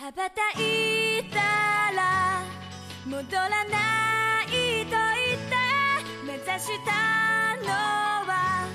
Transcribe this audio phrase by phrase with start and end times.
[0.00, 1.38] 羽ばたいた
[1.96, 2.42] ら
[3.06, 5.56] 戻らないと言って
[6.26, 7.68] 目指したの
[8.26, 8.68] は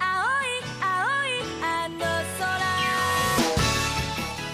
[0.00, 1.98] 青い青いあの
[2.38, 2.56] 空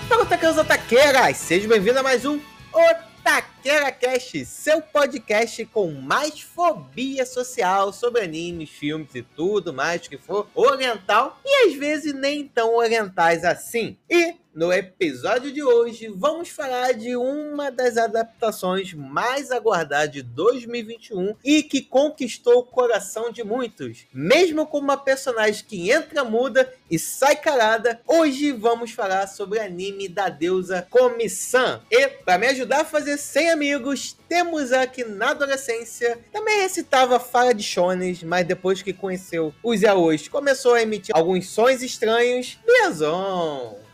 [0.08, 1.36] Fala, taqueiros otaqueiras!
[1.36, 2.40] Seja bem-vindo a mais um
[2.72, 10.18] Otaqueira Cast, seu podcast com mais fobia social sobre animes, filmes e tudo mais que
[10.18, 13.96] for oriental e às vezes nem tão orientais assim.
[14.10, 21.35] E no episódio de hoje vamos falar de uma das adaptações mais aguardadas de 2021
[21.45, 24.07] e que conquistou o coração de muitos.
[24.11, 29.61] Mesmo com uma personagem que entra muda e sai calada, hoje vamos falar sobre o
[29.61, 31.79] anime da deusa Komi-san.
[31.91, 37.53] E para me ajudar a fazer 100 amigos, temos aqui na adolescência, também recitava fala
[37.53, 42.57] de shonen, mas depois que conheceu os yaois, começou a emitir alguns sons estranhos.
[42.65, 43.86] Biazon!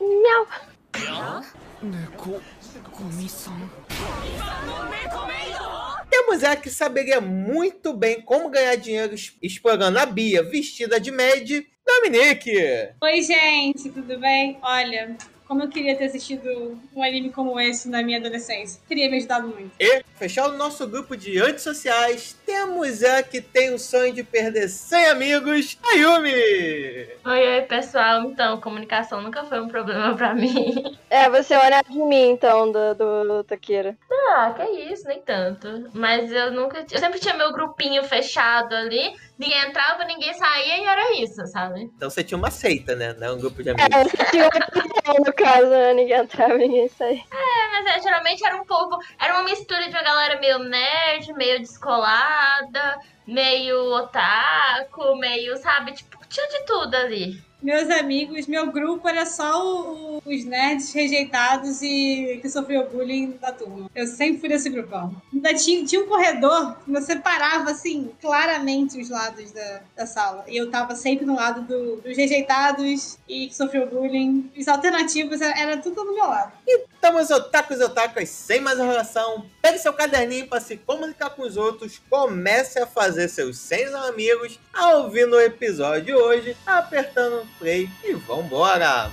[0.00, 0.46] Miau!
[1.82, 2.40] Neko,
[2.92, 3.70] Komi-san.
[6.10, 11.50] Temos a que saberia muito bem como ganhar dinheiro explorando a Bia vestida de Mad,
[11.86, 12.56] Dominique!
[13.02, 14.58] Oi, gente, tudo bem?
[14.62, 15.16] Olha,
[15.46, 18.80] como eu queria ter assistido um anime como esse na minha adolescência.
[18.88, 19.72] Teria me ajudado muito.
[19.78, 24.68] E, fechar o nosso grupo de antissociais, temos ela que tem o sonho de perder
[24.68, 26.32] 100 amigos, Ayumi!
[26.32, 28.22] Oi, oi, pessoal.
[28.22, 30.96] Então, comunicação nunca foi um problema pra mim.
[31.10, 33.96] É, você olha de mim, então, do, do Taqueira.
[34.36, 35.90] Ah, que isso, nem tanto.
[35.94, 36.84] Mas eu nunca.
[36.90, 39.14] Eu sempre tinha meu grupinho fechado ali.
[39.38, 41.82] Ninguém entrava, ninguém saía e era isso, sabe?
[41.96, 43.14] Então você tinha uma seita, né?
[43.18, 43.94] Não um grupo de amigos.
[43.94, 45.94] É, você tinha uma no caso, né?
[45.94, 47.20] Ninguém entrava, ninguém saía.
[47.20, 48.98] É, mas é, geralmente era um povo.
[49.20, 52.33] Era uma mistura de uma galera meio nerd, meio descolada,
[53.26, 55.92] meio otaku, meio, sabe?
[55.92, 57.42] Tipo, tinha de tudo ali.
[57.64, 63.52] Meus amigos, meu grupo era só o- os nerds rejeitados e que sofreu bullying da
[63.52, 63.90] turma.
[63.94, 65.16] Eu sempre fui desse grupão.
[65.32, 70.44] Ainda tinha, tinha um corredor que você parava, assim, claramente os lados da, da sala.
[70.46, 74.52] E eu tava sempre no lado do- dos rejeitados e que sofreu bullying.
[74.54, 76.52] Os alternativos era, era tudo do meu lado.
[76.68, 81.42] Então, meus otakus e otakas, sem mais enrolação, pegue seu caderninho para se comunicar com
[81.42, 87.88] os outros, comece a fazer seus 100 amigos a ouvir no episódio hoje, apertando play
[88.02, 89.10] e vambora!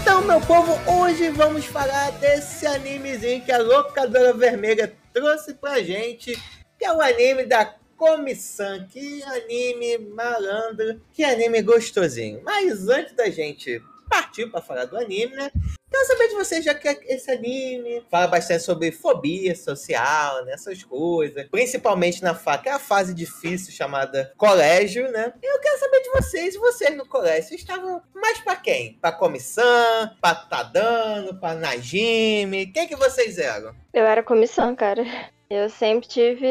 [0.00, 6.34] Então, meu povo, hoje vamos falar desse animezinho que a Locadora Vermelha trouxe pra gente,
[6.78, 12.40] que é o anime da Comissão, que anime malandro, que anime gostosinho.
[12.44, 15.50] Mas antes da gente partir pra falar do anime, né?
[15.90, 20.54] Quero saber de vocês, já que esse anime fala bastante sobre fobia social, né?
[20.88, 21.48] Coisas.
[21.50, 25.32] Principalmente na fa- que é a fase difícil chamada colégio, né?
[25.42, 28.94] Eu quero saber de vocês, vocês no colégio, vocês estavam mais pra quem?
[29.00, 32.66] Pra comissão, pra Tadano, pra Najime?
[32.68, 33.74] Quem que vocês eram?
[33.92, 35.04] Eu era comissão, cara.
[35.48, 36.46] Eu sempre tive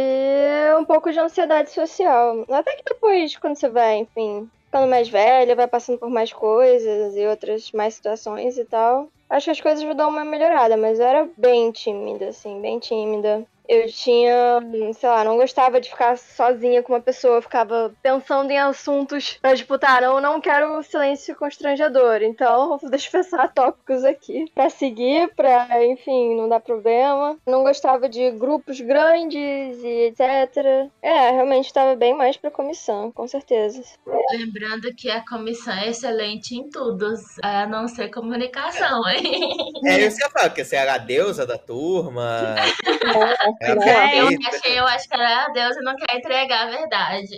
[0.77, 2.45] um pouco de ansiedade social.
[2.49, 7.15] Até que depois, quando você vai, enfim, ficando mais velha, vai passando por mais coisas
[7.15, 9.09] e outras mais situações e tal.
[9.27, 12.79] Acho que as coisas vão dar uma melhorada, mas eu era bem tímida, assim, bem
[12.79, 13.45] tímida.
[13.69, 14.59] Eu tinha,
[14.97, 19.37] sei lá, não gostava de ficar sozinha com uma pessoa, eu ficava pensando em assuntos
[19.39, 20.01] pra disputar.
[20.01, 26.35] Não, não quero silêncio constrangedor, então deixa eu pensar tópicos aqui pra seguir, pra, enfim,
[26.35, 27.37] não dar problema.
[27.45, 29.37] Não gostava de grupos grandes
[29.83, 30.89] e etc.
[30.99, 33.83] É, realmente tava bem mais pra comissão, com certeza.
[34.31, 37.13] Lembrando que a comissão é excelente em tudo,
[37.43, 39.47] a não ser comunicação, hein?
[39.85, 42.55] É isso que eu falo, que você era a deusa da turma.
[43.61, 44.49] É, eu, favorita.
[44.49, 47.37] achei, eu acho que ela é Deus e não quer entregar a verdade.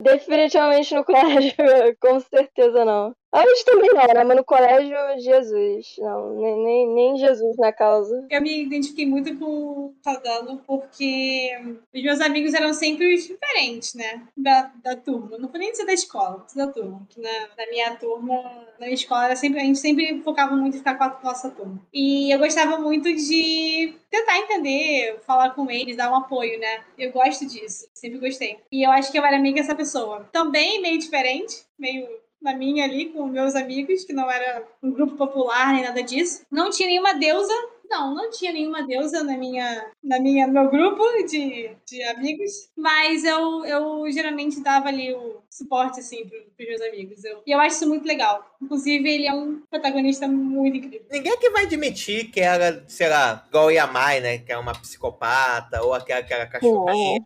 [0.00, 1.54] Definitivamente no colégio,
[2.00, 3.14] com certeza não.
[3.32, 4.24] Antes também não, né?
[4.24, 5.96] Mas no colégio, Jesus.
[5.98, 8.26] Não, nem, nem, nem Jesus na causa.
[8.30, 11.50] Eu me identifiquei muito com o Tadano porque
[11.94, 14.26] os meus amigos eram sempre diferentes, né?
[14.36, 15.36] Da, da turma.
[15.38, 17.06] Não foi nem dizer da escola, da turma.
[17.10, 20.78] Que na, na minha turma, na escola, era sempre, a gente sempre focava muito em
[20.78, 21.80] ficar com a nossa turma.
[21.92, 26.82] E eu gostava muito de tentar entender, falar com eles, dar um apoio, né?
[26.96, 28.58] Eu gosto disso, sempre gostei.
[28.72, 30.28] E eu acho que eu era meio que essa pessoa.
[30.32, 32.08] Também meio diferente, meio
[32.40, 36.42] na minha ali com meus amigos, que não era um grupo popular nem nada disso.
[36.50, 37.52] Não tinha nenhuma deusa
[37.90, 42.68] Não, não tinha nenhuma deusa na minha, na minha, no meu grupo de, de amigos,
[42.76, 47.24] mas eu, eu geralmente dava ali o suporte, assim, pro, pros meus amigos.
[47.24, 48.44] Eu, e eu acho isso muito legal.
[48.60, 51.06] Inclusive, ele é um protagonista muito incrível.
[51.10, 54.38] Ninguém que vai admitir que era, sei lá, igual Yamai, né?
[54.38, 57.24] Que é uma psicopata, ou aquela que era cachorrinha.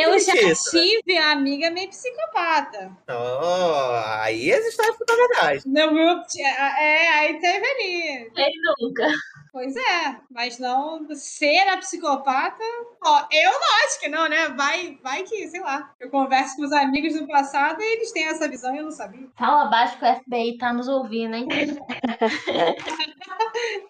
[0.00, 0.74] Eu já isso?
[0.76, 0.82] né?
[0.82, 2.90] tive amiga meio psicopata.
[3.08, 5.62] Oh, aí as histórias ficam verdade.
[5.66, 8.30] Grupo, tinha- é, aí teve ali.
[8.34, 9.08] Quem nunca?
[9.58, 12.62] Pois é, mas não ser a psicopata.
[13.04, 14.50] Ó, eu não acho que não, né?
[14.50, 15.92] Vai, vai que, sei lá.
[15.98, 18.92] Eu converso com os amigos do passado e eles têm essa visão e eu não
[18.92, 19.26] sabia.
[19.36, 21.48] Fala abaixo que o FBI tá nos ouvindo, hein?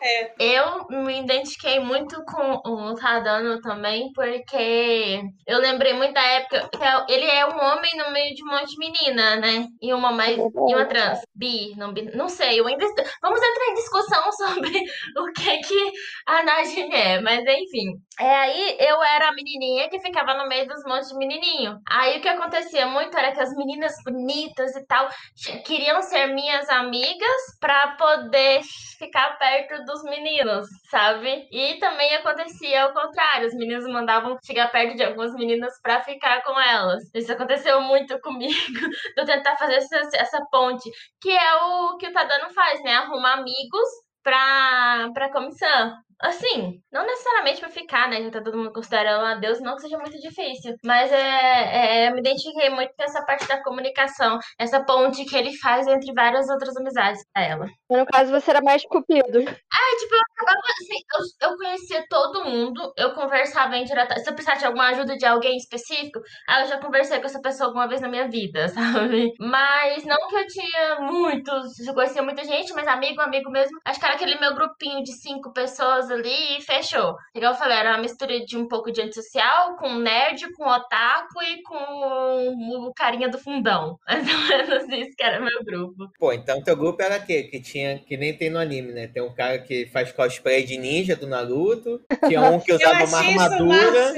[0.00, 0.32] É.
[0.38, 6.82] Eu me identifiquei muito com o Tadano também, porque eu lembrei muito da época que
[6.82, 9.66] é- ele é um homem no meio de um monte de menina, né?
[9.82, 12.86] E uma mais e uma trans, bi, não, bi- não sei, eu ainda
[13.20, 14.84] vamos entrar em discussão sobre
[15.18, 15.92] o que que
[16.26, 18.00] a Najin é, mas enfim.
[18.20, 21.78] É aí eu era a menininha que ficava no meio dos montes de menininho.
[21.88, 25.08] Aí o que acontecia muito era que as meninas bonitas e tal
[25.64, 28.60] queriam ser minhas amigas pra poder
[28.98, 31.48] ficar perto dos meninos, sabe?
[31.52, 36.42] E também acontecia ao contrário, os meninos mandavam chegar perto de algumas meninas pra ficar
[36.42, 37.02] com elas.
[37.14, 40.90] Isso aconteceu muito comigo, de eu tentar fazer essa, essa ponte,
[41.20, 42.94] que é o que o Tadano faz, né?
[42.94, 43.88] Arrumar amigos
[44.22, 46.07] pra, pra comissão.
[46.20, 48.22] Assim, não necessariamente pra ficar, né?
[48.22, 50.74] Já tá todo mundo considerando a Deus, não que seja muito difícil.
[50.84, 55.36] Mas é, é, eu me identifiquei muito com essa parte da comunicação, essa ponte que
[55.36, 57.66] ele faz entre várias outras amizades pra ela.
[57.88, 59.38] No caso, você era mais cupido.
[59.38, 64.18] É, tipo, eu acabava assim, eu, eu conhecia todo mundo, eu conversava em direta.
[64.18, 67.40] Se eu precisasse de alguma ajuda de alguém específico, aí eu já conversei com essa
[67.40, 68.68] pessoa alguma vez na minha vida,
[69.14, 69.32] sabe?
[69.38, 73.78] Mas não que eu tinha muitos, eu conhecia muita gente, mas amigo, amigo mesmo.
[73.84, 77.14] Acho que era aquele meu grupinho de cinco pessoas ali e fechou.
[77.34, 81.42] Igual eu falei, era uma mistura de um pouco de antissocial, com nerd, com otaku
[81.42, 83.98] e com o carinha do fundão.
[84.08, 86.10] Mais ou menos isso que era meu grupo.
[86.18, 87.44] Pô, então teu grupo era quê?
[87.44, 89.06] Que tinha, que nem tem no anime, né?
[89.08, 93.18] Tem um cara que faz cosplay de ninja do Naruto, tinha um que usava uma
[93.18, 94.12] armadura.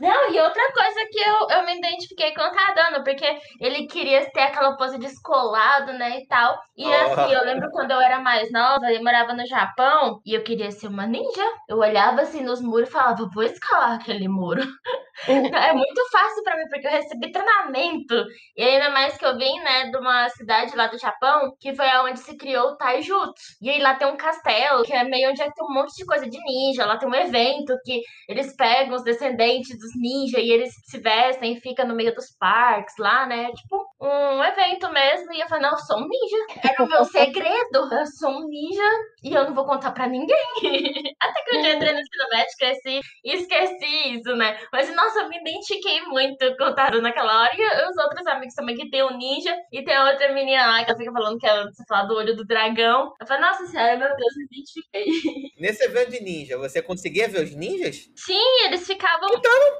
[0.00, 3.26] Não, e outra coisa que eu, eu me identifiquei com o Tadano, porque
[3.60, 6.58] ele queria ter aquela pose descolado, né, e tal.
[6.76, 6.92] E Oh.
[6.92, 10.70] assim, eu lembro quando eu era mais nova, eu morava no Japão, e eu queria
[10.70, 11.33] ser uma ninja.
[11.68, 14.62] Eu olhava assim nos muros e falava, vou escalar aquele muro.
[15.26, 18.24] É muito fácil pra mim, porque eu recebi treinamento.
[18.56, 21.86] E ainda mais que eu vim, né, de uma cidade lá do Japão, que foi
[21.98, 23.32] onde se criou o Taijutsu.
[23.62, 26.04] E aí lá tem um castelo, que é meio onde é tem um monte de
[26.04, 26.84] coisa de ninja.
[26.84, 31.52] Lá tem um evento que eles pegam os descendentes dos ninja e eles se vestem
[31.54, 33.52] e ficam no meio dos parques lá, né?
[33.52, 35.32] Tipo, um evento mesmo.
[35.32, 36.36] E eu falei, não, eu sou um ninja.
[36.62, 37.88] Era o meu segredo.
[37.92, 38.82] Eu sou um ninja
[39.22, 40.36] e eu não vou contar pra ninguém.
[41.20, 44.58] Até que eu já entrei no ensino médio, cresci e esqueci isso, né?
[44.72, 47.52] Mas, nossa, eu me identifiquei muito com o Taru naquela hora.
[47.56, 50.84] E os outros amigos também, que tem o ninja e tem a outra menina lá
[50.84, 53.12] que fica falando que ela, você fala do olho do dragão.
[53.20, 55.04] Eu falei, nossa senhora, meu Deus, me identifiquei.
[55.58, 58.10] Nesse evento de ninja, você conseguia ver os ninjas?
[58.14, 59.28] Sim, eles ficavam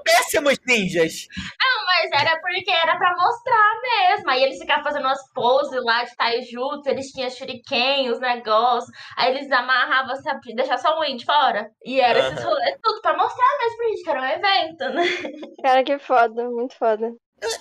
[0.04, 1.26] Péssimos ninjas!
[1.86, 4.13] Mas era porque era pra mostrar mesmo.
[4.26, 8.90] Aí eles ficavam fazendo umas poses lá de taijutsu, eles tinham shuriken, os negócios.
[9.16, 11.70] Aí eles amarravam, sabe, deixar só um de fora.
[11.84, 12.50] E era esses Aham.
[12.50, 15.02] rolês tudo pra mostrar mesmo pra gente que era um evento, né?
[15.62, 17.12] Cara, que foda, muito foda.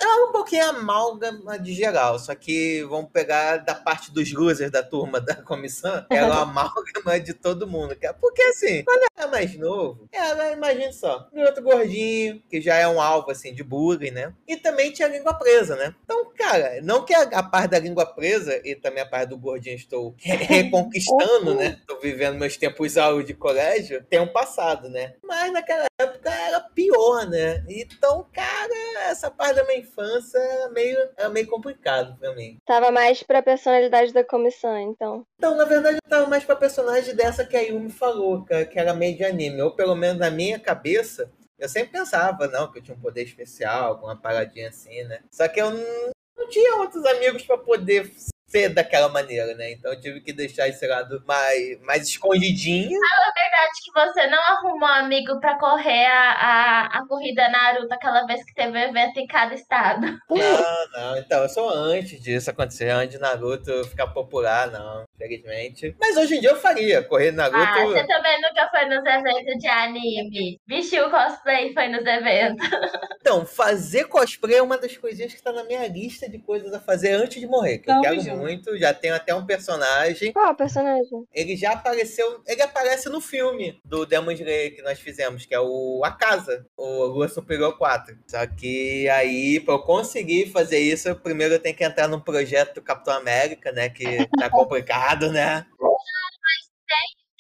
[0.02, 4.82] É um pouquinho amálgama de geral, só que vamos pegar da parte dos losers da
[4.84, 7.96] turma da comissão, é uma amálgama de todo mundo.
[7.96, 8.14] cara.
[8.14, 12.88] Porque assim, quando era mais novo, era, imagine só, um outro gordinho, que já é
[12.88, 14.34] um alvo assim de bullying, né?
[14.48, 15.94] E também tinha a língua presa, né?
[16.04, 19.38] Então, cara, não que a, a parte da língua presa e também a parte do
[19.38, 21.80] gordinho estou re- reconquistando, né?
[21.88, 25.16] Tô vivendo meus tempos áureos de colégio, tenham passado, né?
[25.24, 27.64] Mas naquela época era pior, né?
[27.70, 32.58] Então, cara, essa parte da infância era meio, era meio complicado pra mim.
[32.66, 35.26] Tava mais pra personalidade da comissão, então.
[35.38, 38.80] Então, na verdade, eu tava mais pra personagem dessa que a Yumi falou, cara, que
[38.80, 39.62] era meio de anime.
[39.62, 43.24] Ou pelo menos na minha cabeça, eu sempre pensava, não, que eu tinha um poder
[43.24, 45.20] especial, alguma paradinha assim, né?
[45.32, 48.12] Só que eu não, não tinha outros amigos pra poder
[48.54, 49.72] ser daquela maneira, né?
[49.72, 53.00] Então eu tive que deixar esse lado mais, mais escondidinho.
[53.34, 58.28] verdade que você não arrumou um amigo pra correr a, a, a corrida Naruto aquela
[58.28, 60.06] vez que teve um evento em cada estado.
[60.30, 61.18] Não, não.
[61.18, 65.04] Então, eu sou antes disso acontecer, antes de Naruto ficar popular, não.
[65.16, 65.96] Infelizmente.
[66.00, 67.58] Mas hoje em dia eu faria, correr Naruto.
[67.58, 70.60] Ah, você também nunca foi nos eventos de anime.
[70.68, 72.68] Vestiu cosplay e foi nos eventos.
[73.24, 76.80] Então, fazer cosplay é uma das coisinhas que tá na minha lista de coisas a
[76.82, 77.78] fazer antes de morrer.
[77.78, 78.36] Que eu quero junto.
[78.36, 78.78] muito.
[78.78, 80.34] Já tenho até um personagem.
[80.34, 81.26] Qual o personagem?
[81.34, 82.42] Ele já apareceu.
[82.46, 86.68] Ele aparece no filme do Demon Slayer que nós fizemos, que é o A Casa,
[86.76, 88.14] o Lua Superior 4.
[88.28, 92.76] Só que aí, pra eu conseguir fazer isso, primeiro eu tenho que entrar no projeto
[92.76, 93.88] do Capitão América, né?
[93.88, 95.66] Que tá complicado, né?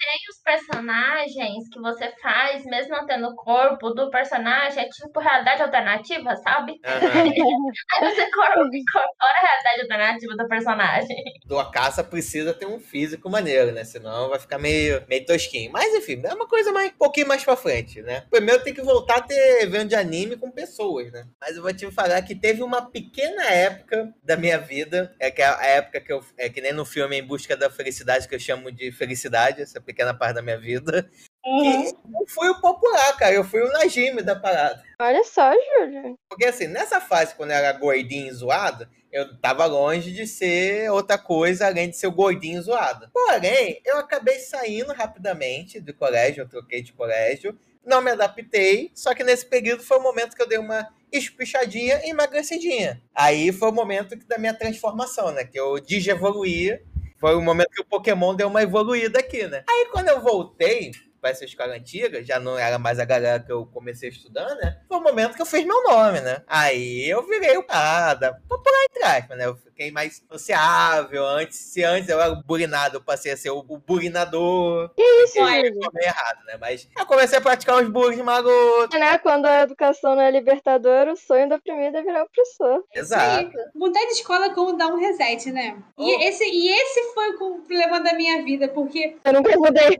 [0.03, 5.19] Tem os personagens que você faz, mesmo não tendo o corpo do personagem, é tipo
[5.19, 6.79] realidade alternativa, sabe?
[6.85, 7.23] Aham.
[7.23, 11.15] Aí você cor- incorpora a realidade alternativa do personagem.
[11.45, 13.83] do A Caça precisa ter um físico maneiro, né?
[13.83, 15.71] Senão vai ficar meio, meio tosquinho.
[15.71, 18.25] Mas enfim, é uma coisa mais, um pouquinho mais pra frente, né?
[18.29, 21.25] Primeiro tem que voltar a ter evento de anime com pessoas, né?
[21.39, 25.41] Mas eu vou te falar que teve uma pequena época da minha vida, é que
[25.41, 26.23] é a época que eu.
[26.37, 29.79] É que nem no filme Em Busca da Felicidade, que eu chamo de felicidade, essa
[29.79, 31.09] pequena parte da minha vida.
[31.45, 31.83] Uhum.
[31.83, 33.33] Que eu fui o popular, cara.
[33.33, 34.81] Eu fui o Najime da parada.
[34.99, 36.17] Olha só, Júlio.
[36.29, 40.89] Porque assim, nessa fase, quando eu era gordinho e zoado, eu tava longe de ser
[40.91, 43.09] outra coisa além de ser o gordinho zoado.
[43.13, 49.13] Porém, eu acabei saindo rapidamente do colégio, eu troquei de colégio, não me adaptei, só
[49.13, 53.01] que nesse período foi o momento que eu dei uma espichadinha e emagrecidinha.
[53.13, 55.43] Aí foi o momento da minha transformação, né?
[55.43, 56.79] Que eu digievoluí.
[57.23, 59.63] Foi o momento que o Pokémon deu uma evoluída aqui, né?
[59.69, 60.91] Aí quando eu voltei
[61.23, 64.81] para essa escola antiga, já não era mais a galera que eu comecei estudando, né?
[64.89, 66.43] Foi o momento que eu fiz meu nome, né?
[66.45, 69.45] Aí eu virei o cara, popular entre aspas, né?
[69.45, 71.25] Eu fiquei mais sociável.
[71.25, 74.89] Antes, se antes eu era o burinado, eu passei a ser o, o burinador.
[74.95, 76.57] Que isso, Aí foi meio errado, né?
[76.59, 78.99] Mas eu comecei a praticar os bullying marotos.
[78.99, 79.17] Né?
[79.19, 82.83] Quando a educação não é libertadora, o sonho do oprimido é virar opressor.
[82.93, 83.49] Exato.
[83.73, 85.81] Mudar de escola é como dar um reset, né?
[85.97, 86.21] E, Oh.
[86.21, 89.97] esse, e esse foi o problema da minha vida, porque Eu nunca mudei.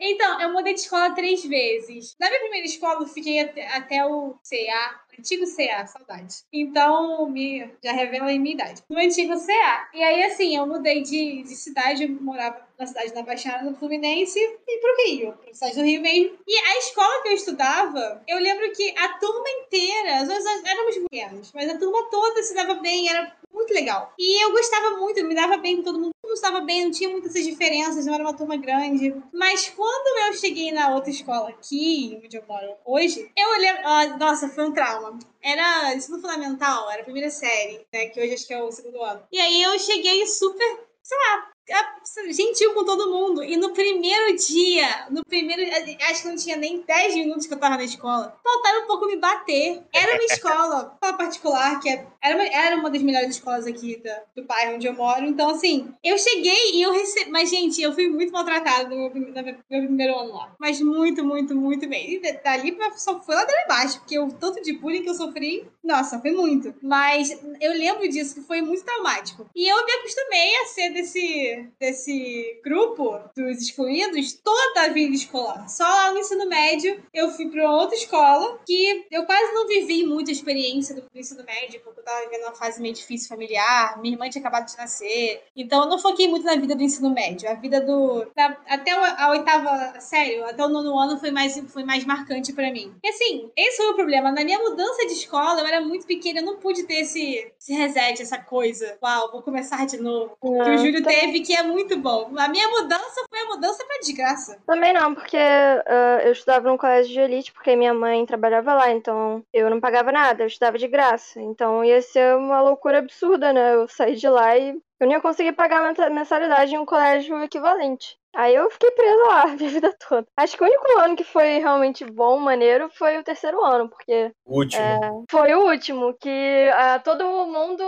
[0.00, 2.16] Então, eu mudei de escola três vezes.
[2.18, 6.36] Na minha primeira escola, eu fiquei até, até o CA, antigo CA, saudade.
[6.52, 8.82] Então, me, já revela a minha idade.
[8.88, 9.90] No antigo CA.
[9.94, 13.76] E aí, assim, eu mudei de, de cidade, eu morava na cidade da Baixada do
[13.76, 16.38] Fluminense e pro Rio, pra cidade do Rio mesmo.
[16.46, 21.52] E a escola que eu estudava, eu lembro que a turma inteira, nós éramos pequenos,
[21.52, 24.14] mas a turma toda se dava bem, era muito legal.
[24.18, 27.10] E eu gostava muito, me dava bem com todo mundo, mundo estava bem, não tinha
[27.10, 29.14] muitas diferenças, não era uma turma grande.
[29.32, 33.68] Mas quando eu cheguei na outra escola aqui, onde eu moro hoje, eu olhei.
[33.84, 35.18] ah, nossa, foi um trauma.
[35.42, 38.06] Era ensino fundamental, era a primeira série, né?
[38.06, 39.22] Que hoje acho que é o segundo ano.
[39.32, 42.00] E aí eu cheguei super, sei lá, a-
[42.32, 43.42] gentil com todo mundo.
[43.44, 45.62] E no primeiro dia, no primeiro.
[46.10, 48.36] Acho que não tinha nem 10 minutos que eu tava na escola.
[48.42, 49.82] Faltaram um pouco me bater.
[49.94, 54.22] Era uma escola particular, que é- era uma, era uma das melhores escolas aqui da-
[54.34, 55.24] do bairro onde eu moro.
[55.26, 57.30] Então, assim, eu cheguei e eu recebi.
[57.30, 59.54] Mas, gente, eu fui muito maltratada no meu, no meu
[59.86, 60.54] primeiro ano lá.
[60.58, 62.14] Mas muito, muito, muito bem.
[62.14, 65.66] E da- dali só foi lá abaixo, porque o tanto de bullying que eu sofri,
[65.82, 66.74] nossa, foi muito.
[66.82, 69.48] Mas eu lembro disso, que foi muito traumático.
[69.54, 75.68] E eu me acostumei a ser desse, desse grupo dos excluídos toda a vida escolar.
[75.68, 80.04] Só lá no ensino médio eu fui pra outra escola que eu quase não vivi
[80.04, 84.14] muita experiência do ensino médio, porque eu tava vivendo uma fase meio difícil familiar, minha
[84.14, 85.42] irmã tinha acabado de nascer.
[85.56, 87.48] Então eu não foquei muito na vida do ensino médio.
[87.48, 88.26] A vida do.
[88.36, 92.70] da- até a oitava, sério, até o nono ano foi mais, foi mais marcante pra
[92.72, 92.92] mim.
[93.02, 94.32] E assim, esse foi o problema.
[94.32, 97.72] Na minha mudança de escola, eu era muito pequena, eu não pude ter esse, esse
[97.72, 98.96] reset, essa coisa.
[99.02, 100.36] Uau, vou começar de novo.
[100.40, 102.32] Que o Júlio Não, teve, que é muito bom.
[102.38, 104.58] A minha mudança foi a mudança pra desgraça.
[104.66, 108.90] Também não, porque ah, eu estudava num colégio de elite, porque minha mãe trabalhava lá,
[108.90, 111.40] então eu não pagava nada, eu estudava de graça.
[111.40, 113.74] Então ia ser uma loucura absurda, né?
[113.74, 116.86] Eu saí de lá e eu não ia conseguir pagar a mensa- mensalidade em um
[116.86, 118.18] colégio equivalente.
[118.34, 120.26] Aí eu fiquei presa lá a minha vida toda.
[120.36, 124.32] Acho que o único ano que foi realmente bom, maneiro, foi o terceiro ano, porque
[124.46, 125.24] Último.
[125.30, 127.84] foi o último, que ah, todo mundo.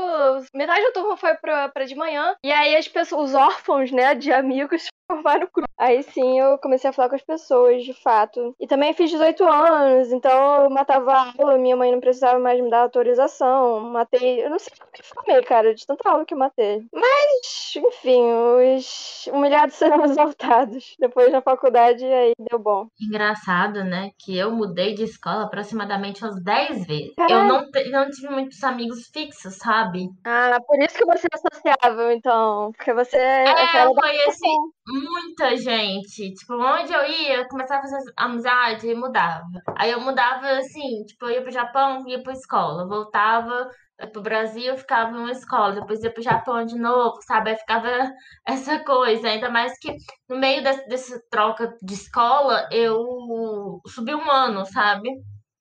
[0.55, 2.37] Metade da turma foi pra, pra de manhã.
[2.45, 5.69] E aí as pessoas, os órfãos, né, de amigos, formaram grupo.
[5.79, 8.55] Aí sim eu comecei a falar com as pessoas, de fato.
[8.61, 12.61] E também fiz 18 anos, então eu matava a aula, minha mãe não precisava mais
[12.61, 13.81] me dar autorização.
[13.81, 14.45] Matei.
[14.45, 16.85] Eu não sei como eu formei, cara, de tanta aula que eu matei.
[16.93, 20.97] Mas, enfim, os humilhados serão exaltados.
[20.99, 22.89] Depois na faculdade, aí deu bom.
[23.01, 24.11] Engraçado, né?
[24.19, 27.13] Que eu mudei de escola aproximadamente umas 10 vezes.
[27.19, 30.09] Eu não, não tive muitos amigos fixos, sabe?
[30.25, 32.73] Ah, por isso que você é sociável, então.
[32.77, 33.45] Porque você é.
[33.45, 34.49] É, eu da conheci
[34.87, 36.35] muita gente.
[36.35, 39.45] Tipo, onde eu ia, eu começava a fazer amizade e mudava.
[39.77, 43.69] Aí eu mudava assim, tipo, eu ia pro Japão, ia pra escola, voltava,
[44.09, 47.51] pro Brasil, ficava em uma escola, depois ia pro Japão de novo, sabe?
[47.51, 47.89] Aí ficava
[48.47, 49.95] essa coisa, ainda mais que
[50.29, 55.09] no meio desse, dessa troca de escola, eu subi um ano, sabe?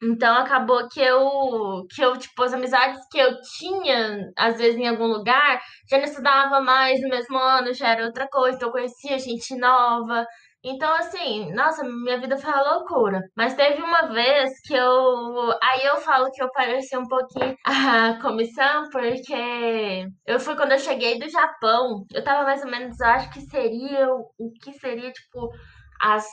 [0.03, 4.87] Então acabou que eu, que eu, tipo, as amizades que eu tinha, às vezes, em
[4.87, 8.73] algum lugar, já não estudava mais no mesmo ano, já era outra coisa, então eu
[8.73, 10.25] conhecia gente nova.
[10.63, 13.19] Então, assim, nossa, minha vida foi uma loucura.
[13.35, 15.51] Mas teve uma vez que eu.
[15.61, 20.79] Aí eu falo que eu pareci um pouquinho a comissão, porque eu fui quando eu
[20.79, 22.05] cheguei do Japão.
[22.13, 25.49] Eu tava mais ou menos, eu acho que seria o que seria, tipo,
[26.01, 26.25] as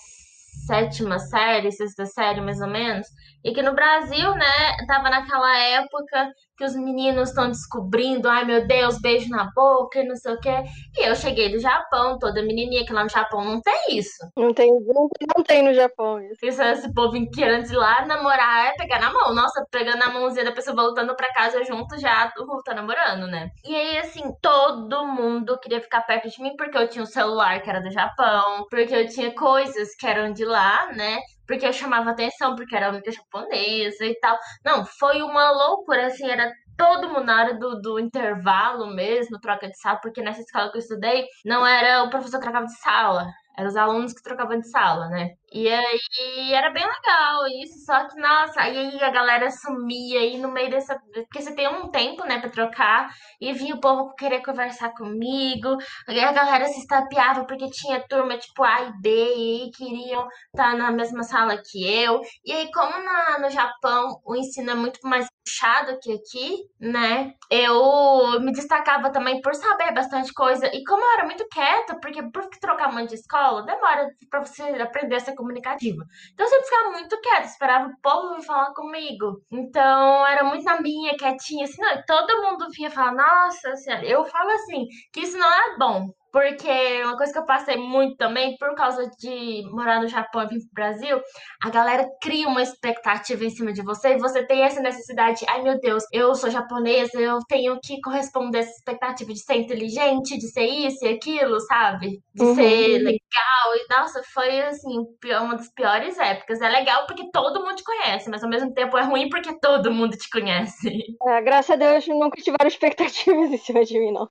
[0.68, 3.06] sétima série, sexta série, mais ou menos.
[3.42, 8.66] E que no Brasil, né, tava naquela época que os meninos estão descobrindo, ai meu
[8.66, 10.64] Deus, beijo na boca e não sei o quê.
[10.96, 14.28] E eu cheguei do Japão, toda menininha, que lá no Japão não tem isso.
[14.36, 16.44] Não tem, não, não tem no Japão isso.
[16.44, 19.32] Isso, esse povo querendo de lá, namorar é pegar na mão.
[19.32, 23.50] Nossa, pegando a mãozinha da pessoa voltando pra casa junto, já uh, tá namorando, né?
[23.64, 27.62] E aí, assim, todo mundo queria ficar perto de mim porque eu tinha um celular
[27.62, 31.18] que era do Japão, porque eu tinha coisas que eram de lá, né?
[31.48, 34.38] Porque chamava atenção, porque era a única japonesa e tal.
[34.64, 39.66] Não, foi uma loucura, assim, era todo mundo na hora do, do intervalo mesmo, troca
[39.66, 42.78] de sala, porque nessa escola que eu estudei, não era o professor que trocava de
[42.78, 43.26] sala,
[43.58, 45.30] eram os alunos que trocavam de sala, né?
[45.52, 50.52] E aí era bem legal isso, só que, nossa, aí a galera sumia aí no
[50.52, 50.96] meio dessa.
[51.12, 53.08] Porque você tem um tempo, né, pra trocar,
[53.40, 58.38] e vinha o povo querer conversar comigo, aí a galera se estapeava porque tinha turma
[58.38, 62.20] tipo A e B, e queriam estar tá na mesma sala que eu.
[62.44, 67.32] E aí, como na, no Japão o ensino é muito mais puxado que aqui, né,
[67.50, 72.22] eu me destacava também por saber bastante coisa, e como eu era muito quieta, porque
[72.30, 76.04] por trocar muito de escola, demora pra você aprender essa comunicativa.
[76.32, 79.40] Então eu sempre ficava muito quieta, esperava o povo vir falar comigo.
[79.50, 84.24] Então era muito na minha, quietinha, assim, não, todo mundo vinha falar, nossa senhora, eu
[84.26, 86.08] falo assim, que isso não é bom.
[86.32, 90.48] Porque uma coisa que eu passei muito também, por causa de morar no Japão e
[90.48, 91.20] vir pro Brasil,
[91.62, 95.62] a galera cria uma expectativa em cima de você e você tem essa necessidade, ai
[95.62, 100.38] meu Deus, eu sou japonesa, eu tenho que corresponder a essa expectativa de ser inteligente,
[100.38, 102.20] de ser isso e aquilo, sabe?
[102.34, 102.54] De Uhum.
[102.54, 103.74] ser legal.
[103.74, 105.04] E nossa, foi assim,
[105.40, 106.60] uma das piores épocas.
[106.60, 109.90] É legal porque todo mundo te conhece, mas ao mesmo tempo é ruim porque todo
[109.90, 110.90] mundo te conhece.
[111.26, 114.28] É, graças a Deus nunca tiveram expectativas em cima de mim, não.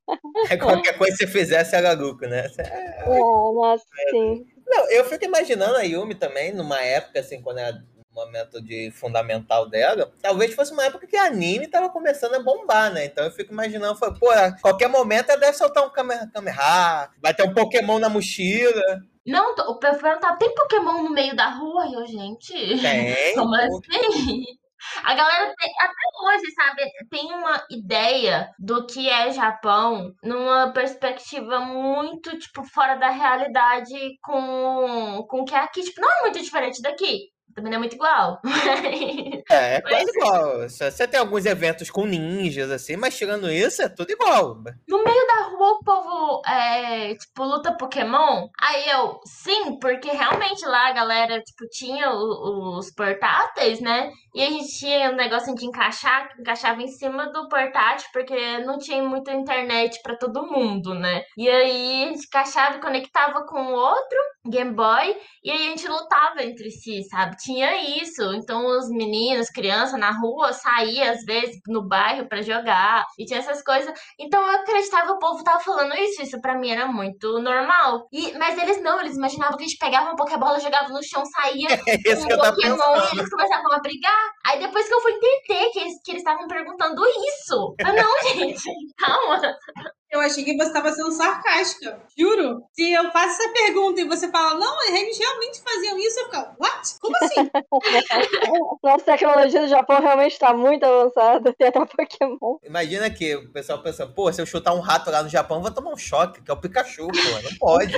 [0.50, 2.46] É qualquer coisa que você fizesse era lucro, né?
[2.58, 4.46] É, nossa, sim.
[4.66, 7.76] Não, eu fico imaginando a Yumi também, numa época, assim, quando era
[8.10, 12.92] o momento de fundamental dela, talvez fosse uma época que anime tava começando a bombar,
[12.92, 13.04] né?
[13.06, 17.32] Então eu fico imaginando, foi, pô, a qualquer momento ela deve soltar um Kamehameha, vai
[17.34, 19.00] ter um Pokémon na mochila.
[19.26, 21.86] Não, tô- o perguntava, tem Pokémon no meio da rua?
[21.86, 23.34] E eu, gente, Tem.
[23.34, 24.44] como assim?
[25.04, 31.60] A galera tem, até hoje, sabe, tem uma ideia do que é Japão numa perspectiva
[31.60, 35.82] muito, tipo, fora da realidade com, com o que é aqui.
[35.82, 37.28] Tipo, não é muito diferente daqui.
[37.58, 38.40] Também não é muito igual.
[39.50, 40.68] É, é quase igual.
[40.68, 44.56] Só- Você tem alguns eventos com ninjas, assim, mas tirando isso, é tudo igual.
[44.86, 48.46] No meio da rua o povo, é, tipo, luta Pokémon.
[48.60, 54.10] Aí eu, sim, porque realmente lá a galera, tipo, tinha o- os portáteis, né?
[54.34, 58.58] E a gente tinha um negocinho de encaixar, que encaixava em cima do portátil, porque
[58.58, 61.22] não tinha muita internet pra todo mundo, né?
[61.38, 65.70] E aí a gente encaixava e conectava com o outro Game Boy, e aí a
[65.70, 67.36] gente lutava entre si, sabe?
[67.48, 68.22] Tinha isso.
[68.34, 73.38] Então os meninos, crianças na rua saíam às vezes no bairro pra jogar, e tinha
[73.38, 73.90] essas coisas.
[74.20, 78.06] Então eu acreditava que o povo tava falando isso, isso pra mim era muito normal.
[78.12, 81.24] E, mas eles não, eles imaginavam que a gente pegava uma Pokébola, jogava no chão,
[81.24, 84.30] saía É um Pokémon e eles começavam a brigar.
[84.44, 87.74] Aí depois que eu fui entender que eles que eles estavam perguntando isso.
[87.78, 89.40] Eu, não, gente, calma.
[90.10, 92.00] Eu achei que você estava sendo sarcástica.
[92.16, 92.64] Juro.
[92.72, 96.56] Se eu faço essa pergunta e você fala, não, eles realmente faziam isso, eu fico,
[96.58, 97.00] what?
[97.00, 97.50] Como assim?
[98.82, 101.52] Nossa tecnologia do Japão realmente está muito avançada.
[101.52, 102.56] Tem até Pokémon.
[102.62, 105.62] Imagina que o pessoal pensa, pô, se eu chutar um rato lá no Japão, eu
[105.62, 107.94] vou tomar um choque, que é o Pikachu, pô, não pode.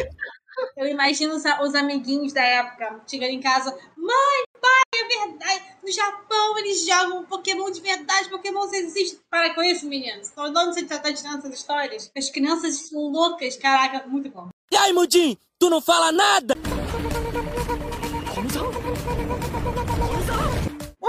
[0.77, 5.65] Eu imagino os, os amiguinhos da época chegando em casa, mãe, pai, é verdade.
[5.83, 9.21] No Japão eles jogam Pokémon de verdade, Pokémon existe.
[9.31, 10.31] Para com isso, meninos.
[10.31, 12.11] De onde você tá tirando essas histórias?
[12.17, 14.49] As crianças loucas, caraca, muito bom.
[14.71, 16.55] E aí, Mudinho, tu não fala nada?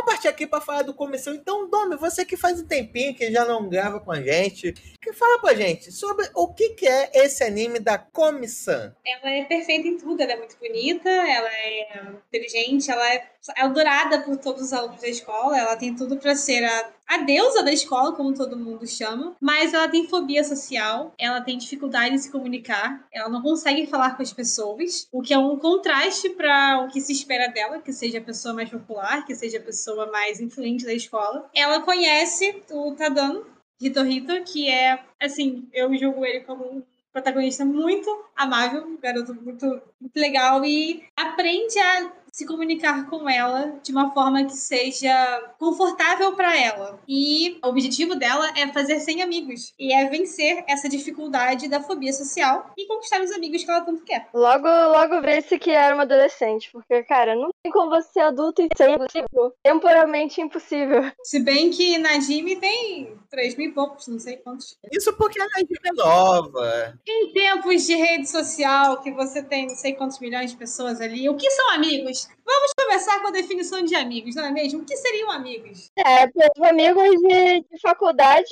[0.01, 1.31] Vamos partir aqui pra falar do comissão.
[1.35, 4.73] Então, Domi, você que faz um tempinho que já não grava com a gente,
[5.05, 8.95] E fala pra gente sobre o que, que é esse anime da Komi-san.
[9.05, 14.21] Ela é perfeita em tudo, ela é muito bonita, ela é inteligente, ela é adorada
[14.21, 17.74] por todos os alunos da escola, ela tem tudo pra ser a, a deusa da
[17.74, 22.32] escola, como todo mundo chama, mas ela tem fobia social, ela tem dificuldade em se
[22.32, 26.88] comunicar, ela não consegue falar com as pessoas, o que é um contraste para o
[26.88, 30.39] que se espera dela, que seja a pessoa mais popular, que seja a pessoa mais
[30.39, 31.50] influente da escola.
[31.54, 33.45] Ela conhece o Tadano,
[33.82, 39.34] Hito Hito, que é, assim, eu julgo ele como um protagonista muito amável, um garoto
[39.34, 45.53] muito, muito legal e aprende a se comunicar com ela de uma forma que seja
[45.59, 46.99] confortável para ela.
[47.07, 52.13] E o objetivo dela é fazer 100 amigos e é vencer essa dificuldade da fobia
[52.13, 54.29] social e conquistar os amigos que ela tanto quer.
[54.33, 58.61] Logo, logo vê-se que era uma adolescente, porque, cara, não tem como você ser adulto
[58.61, 59.53] e ser impossível.
[59.63, 61.11] Temporalmente impossível.
[61.23, 64.77] Se bem que Najime tem 3 mil e poucos, não sei quantos.
[64.91, 66.99] Isso porque a Najime é nova.
[67.07, 71.27] Em tempos de rede social, que você tem não sei quantos milhões de pessoas ali,
[71.27, 72.20] o que são amigos?
[72.45, 74.81] Vamos começar com a definição de amigos, não é mesmo?
[74.81, 75.89] O que seriam amigos?
[75.95, 78.49] É, pelos amigos de, de faculdade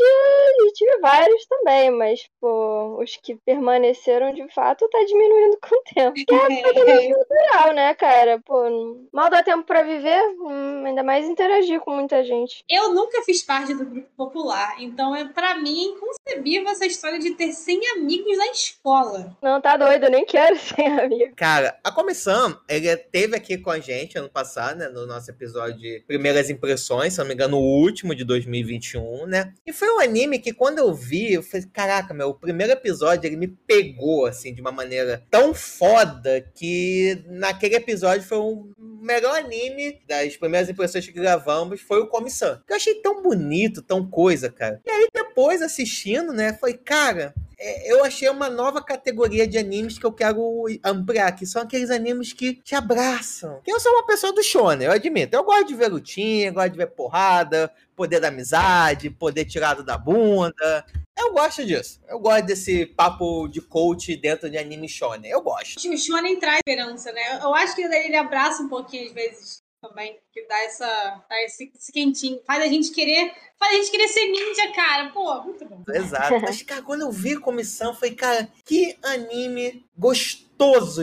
[0.59, 5.83] eu tive vários também, mas, pô, os que permaneceram de fato tá diminuindo com o
[5.93, 6.13] tempo.
[6.13, 8.41] Que é totalmente natural, né, cara?
[8.45, 12.63] Pô, mal dá tempo pra viver, hum, ainda mais interagir com muita gente.
[12.69, 17.31] Eu nunca fiz parte do grupo popular, então é para mim inconcebível essa história de
[17.31, 19.37] ter 100 amigos na escola.
[19.41, 21.35] Não, tá doido, eu nem quero ser amigo.
[21.35, 24.89] Cara, a comissão, ele teve aqui com a gente ano passado, né?
[24.89, 29.53] No nosso episódio de Primeiras Impressões, se não me engano, o último de 2021, né?
[29.65, 33.27] E foi um anime que quando eu vi, eu falei, caraca, meu, o primeiro episódio
[33.27, 39.37] ele me pegou, assim, de uma maneira tão foda que naquele episódio foi o melhor
[39.37, 42.61] anime das primeiras impressões que gravamos, foi o Comissão.
[42.67, 44.81] Eu achei tão bonito, tão coisa, cara.
[44.85, 50.05] E aí depois assistindo, né, foi, cara, eu achei uma nova categoria de animes que
[50.05, 53.61] eu quero ampliar, que são aqueles animes que te abraçam.
[53.67, 55.35] Eu sou uma pessoa do shonen, eu admito.
[55.35, 59.97] Eu gosto de ver lutinha, gosto de ver porrada, poder da amizade, poder tirado da
[59.97, 60.85] bunda.
[61.17, 61.99] Eu gosto disso.
[62.07, 65.29] Eu gosto desse papo de coach dentro de anime shonen.
[65.29, 65.77] Eu gosto.
[65.77, 67.39] O Shonen traz esperança, né?
[67.41, 71.71] Eu acho que ele abraça um pouquinho às vezes também, que dá essa dá esse,
[71.75, 75.09] esse quentinho, faz a gente querer, faz a gente querer ser ninja, cara.
[75.09, 75.83] Pô, muito bom.
[75.89, 76.39] Exato.
[76.41, 80.48] Mas, cara, quando eu vi a comissão, foi, cara, que anime gostoso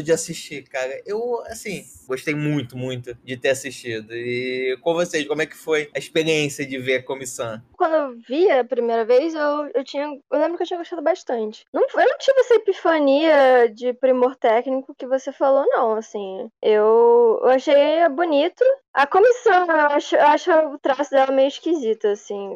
[0.03, 1.01] de assistir, cara.
[1.07, 4.15] Eu, assim, gostei muito, muito de ter assistido.
[4.15, 7.61] E com vocês, como é que foi a experiência de ver a comissão?
[7.77, 10.05] Quando eu vi a primeira vez, eu, eu tinha.
[10.05, 11.65] Eu lembro que eu tinha gostado bastante.
[11.73, 15.95] Não, eu não tive essa epifania de primor técnico que você falou, não.
[15.97, 18.65] Assim, eu, eu achei bonito.
[18.93, 22.51] A comissão, eu acho, eu acho o traço dela meio esquisito, assim.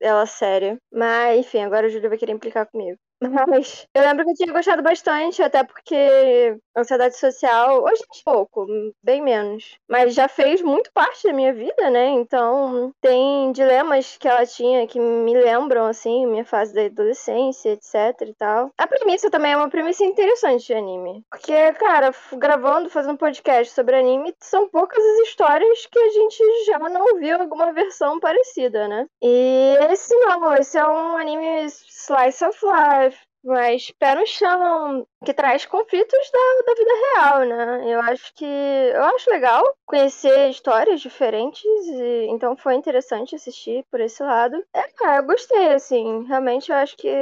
[0.00, 0.78] Ela séria.
[0.92, 2.98] Mas, enfim, agora o Júlio vai querer implicar comigo.
[3.20, 8.66] Mas eu lembro que eu tinha gostado bastante, até porque ansiedade social, hoje é pouco,
[9.02, 9.78] bem menos.
[9.88, 12.08] Mas já fez muito parte da minha vida, né?
[12.08, 18.28] Então tem dilemas que ela tinha que me lembram, assim, minha fase da adolescência, etc
[18.28, 18.70] e tal.
[18.78, 21.24] A premissa também é uma premissa interessante de anime.
[21.30, 26.78] Porque, cara, gravando, fazendo podcast sobre anime, são poucas as histórias que a gente já
[26.78, 29.06] não viu alguma versão parecida, né?
[29.22, 31.66] E esse não, esse é um anime
[32.06, 37.94] slice of life mas pé no chão, que traz conflitos da, da vida real, né?
[37.94, 38.44] Eu acho que.
[38.44, 44.64] Eu acho legal conhecer histórias diferentes, e, então foi interessante assistir por esse lado.
[44.72, 46.24] É, cara, eu gostei, assim.
[46.24, 47.12] Realmente eu acho que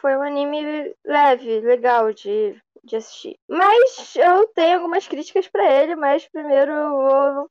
[0.00, 3.36] foi um anime leve, legal de, de assistir.
[3.48, 7.50] Mas eu tenho algumas críticas para ele, mas primeiro eu vou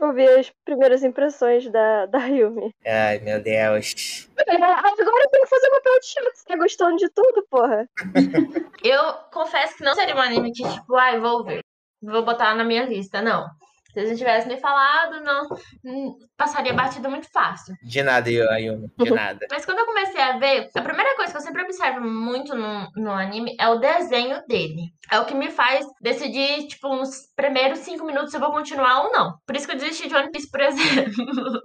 [0.00, 2.74] ouvir as primeiras impressões da, da Yumi.
[2.86, 4.28] Ai, meu Deus.
[4.46, 6.34] É, agora eu tenho que fazer o papel de chato.
[6.34, 7.88] Você tá gostando de tudo, porra?
[8.82, 11.60] Eu confesso que não seria um anime que, tipo, ai, vou ver.
[12.02, 13.46] Vou botar na minha lista, não.
[13.92, 15.46] Se eles tivessem me falado, não
[15.84, 17.74] hum, passaria batido muito fácil.
[17.82, 19.46] De nada, Ayumi, de nada.
[19.50, 22.88] Mas quando eu comecei a ver, a primeira coisa que eu sempre observo muito no,
[22.96, 24.92] no anime é o desenho dele.
[25.10, 29.04] É o que me faz decidir, tipo, nos primeiros cinco minutos se eu vou continuar
[29.04, 29.34] ou não.
[29.46, 31.62] Por isso que eu desisti de One Piece, por exemplo.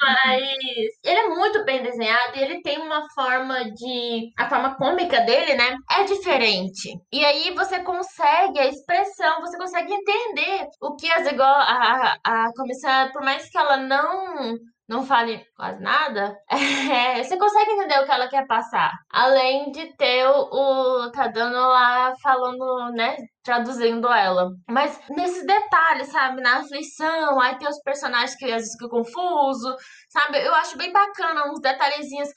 [0.00, 0.42] Mas
[1.04, 4.32] ele é muito bem desenhado e ele tem uma forma de.
[4.38, 5.76] A forma cômica dele, né?
[5.92, 6.92] É diferente.
[7.12, 13.10] E aí você consegue, a expressão, você consegue entender o que igual a, a comissão,
[13.12, 14.56] por mais que ela não
[14.88, 18.92] não fale quase nada, é, você consegue entender o que ela quer passar.
[19.10, 23.16] Além de ter o, o Tadano lá falando, né,
[23.46, 24.50] traduzindo ela.
[24.68, 26.42] Mas nesses detalhes, sabe?
[26.42, 29.74] Na aflição, aí tem os personagens que às vezes ficam confusos,
[30.10, 30.44] sabe?
[30.44, 32.28] Eu acho bem bacana uns detalhezinhos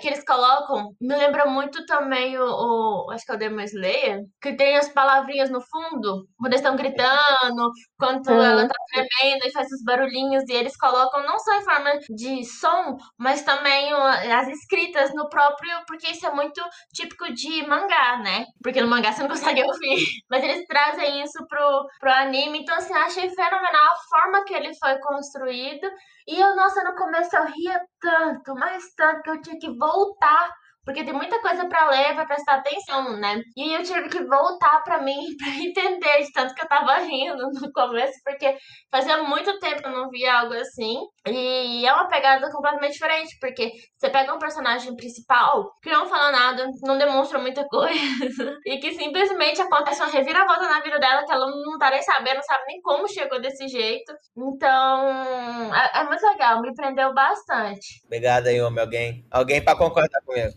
[0.00, 0.90] que eles colocam.
[1.00, 4.88] Me lembra muito também o, o acho que é o Demon Slayer, que tem as
[4.90, 8.42] palavrinhas no fundo, quando eles estão gritando, quando Uhum.
[8.42, 12.44] ela tá tremendo e faz os barulhinhos, e eles colocam não só em forma de
[12.44, 16.60] som, mas também as escritas no próprio, porque isso é muito
[16.92, 18.44] típico de mangá, né?
[18.62, 19.28] Porque no mangá você não
[19.58, 20.04] consegue ouvir.
[20.30, 24.74] Mas eles trazem isso pro, pro anime, então assim, achei fenomenal a forma que ele
[24.78, 25.88] foi construído.
[26.26, 30.52] E eu, nossa, no começo eu ria tanto, mas tanto que eu tinha que voltar.
[30.84, 33.42] Porque tem muita coisa pra ler, pra prestar atenção, né?
[33.54, 37.50] E eu tive que voltar pra mim pra entender de tanto que eu tava rindo
[37.52, 38.56] no começo, porque
[38.90, 40.96] fazia muito tempo que eu não via algo assim.
[41.30, 46.30] E é uma pegada completamente diferente, porque você pega um personagem principal que não fala
[46.30, 47.98] nada, não demonstra muita coisa,
[48.66, 52.36] e que simplesmente acontece uma reviravolta na vida dela que ela não tá nem sabendo,
[52.36, 54.12] não sabe nem como chegou desse jeito.
[54.36, 58.02] Então, é, é muito legal, me prendeu bastante.
[58.04, 58.80] Obrigado aí, homem.
[58.80, 60.52] Alguém, alguém pra concordar comigo.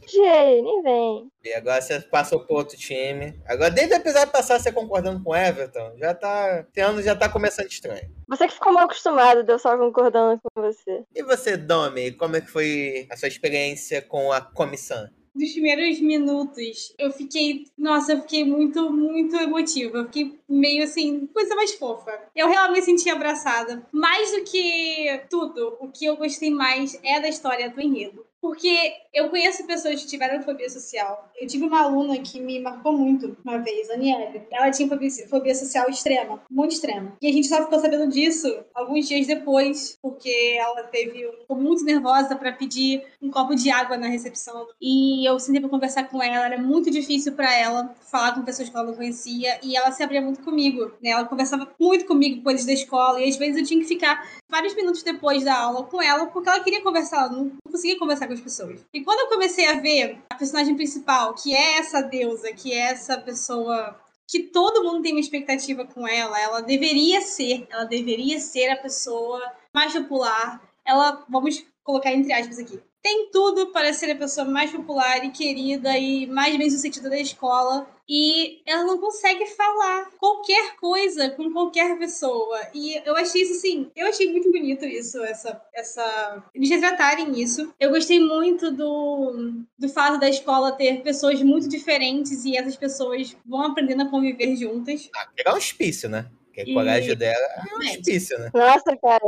[0.61, 1.31] Nem vem.
[1.43, 3.39] E agora você passou pro outro time.
[3.47, 6.65] Agora, desde o episódio passado, você concordando com o Everton, já tá.
[6.69, 8.09] Esse ano já tá começando estranho.
[8.27, 11.03] Você que ficou mal acostumado de eu só concordando com você.
[11.15, 15.09] E você, Domi, como é que foi a sua experiência com a comissão?
[15.33, 17.65] Dos primeiros minutos, eu fiquei.
[17.77, 19.99] Nossa, eu fiquei muito, muito emotiva.
[19.99, 22.11] Eu fiquei meio assim, coisa mais fofa.
[22.35, 23.87] Eu realmente me senti abraçada.
[23.93, 28.25] Mais do que tudo, o que eu gostei mais é da história do enredo.
[28.41, 31.29] Porque eu conheço pessoas que tiveram fobia social.
[31.39, 34.41] Eu tive uma aluna que me marcou muito uma vez, a Aniele.
[34.51, 34.89] Ela tinha
[35.29, 37.15] fobia, social extrema, muito extrema.
[37.21, 41.83] E a gente só ficou sabendo disso alguns dias depois, porque ela teve ficou muito
[41.83, 44.67] nervosa para pedir um copo de água na recepção.
[44.81, 48.69] E eu sentei pra conversar com ela, era muito difícil para ela falar com pessoas
[48.69, 49.59] que ela não conhecia.
[49.61, 51.11] E ela se abria muito comigo, né?
[51.11, 53.21] Ela conversava muito comigo, coisas da escola.
[53.21, 56.49] E às vezes eu tinha que ficar vários minutos depois da aula com ela, porque
[56.49, 58.79] ela queria conversar, ela não conseguia conversar com as pessoas.
[58.93, 62.91] E quando eu comecei a ver a personagem principal, que é essa deusa, que é
[62.91, 68.39] essa pessoa que todo mundo tem uma expectativa com ela, ela deveria ser, ela deveria
[68.39, 69.41] ser a pessoa
[69.73, 70.61] mais popular.
[70.85, 75.31] Ela, vamos colocar entre aspas aqui, tem tudo para ser a pessoa mais popular e
[75.31, 77.87] querida e mais bem-sucedida da escola.
[78.13, 82.59] E ela não consegue falar qualquer coisa com qualquer pessoa.
[82.73, 85.61] E eu achei isso assim, eu achei muito bonito isso, essa.
[85.73, 87.73] essa eles retratarem isso.
[87.79, 93.33] Eu gostei muito do, do fato da escola ter pessoas muito diferentes e essas pessoas
[93.45, 95.09] vão aprendendo a conviver juntas.
[95.15, 96.29] Ah, pegar um hospício, né?
[96.47, 97.99] Porque a E- colégio dela é um Realmente.
[97.99, 98.51] hospício, né?
[98.53, 99.21] Nossa, cara,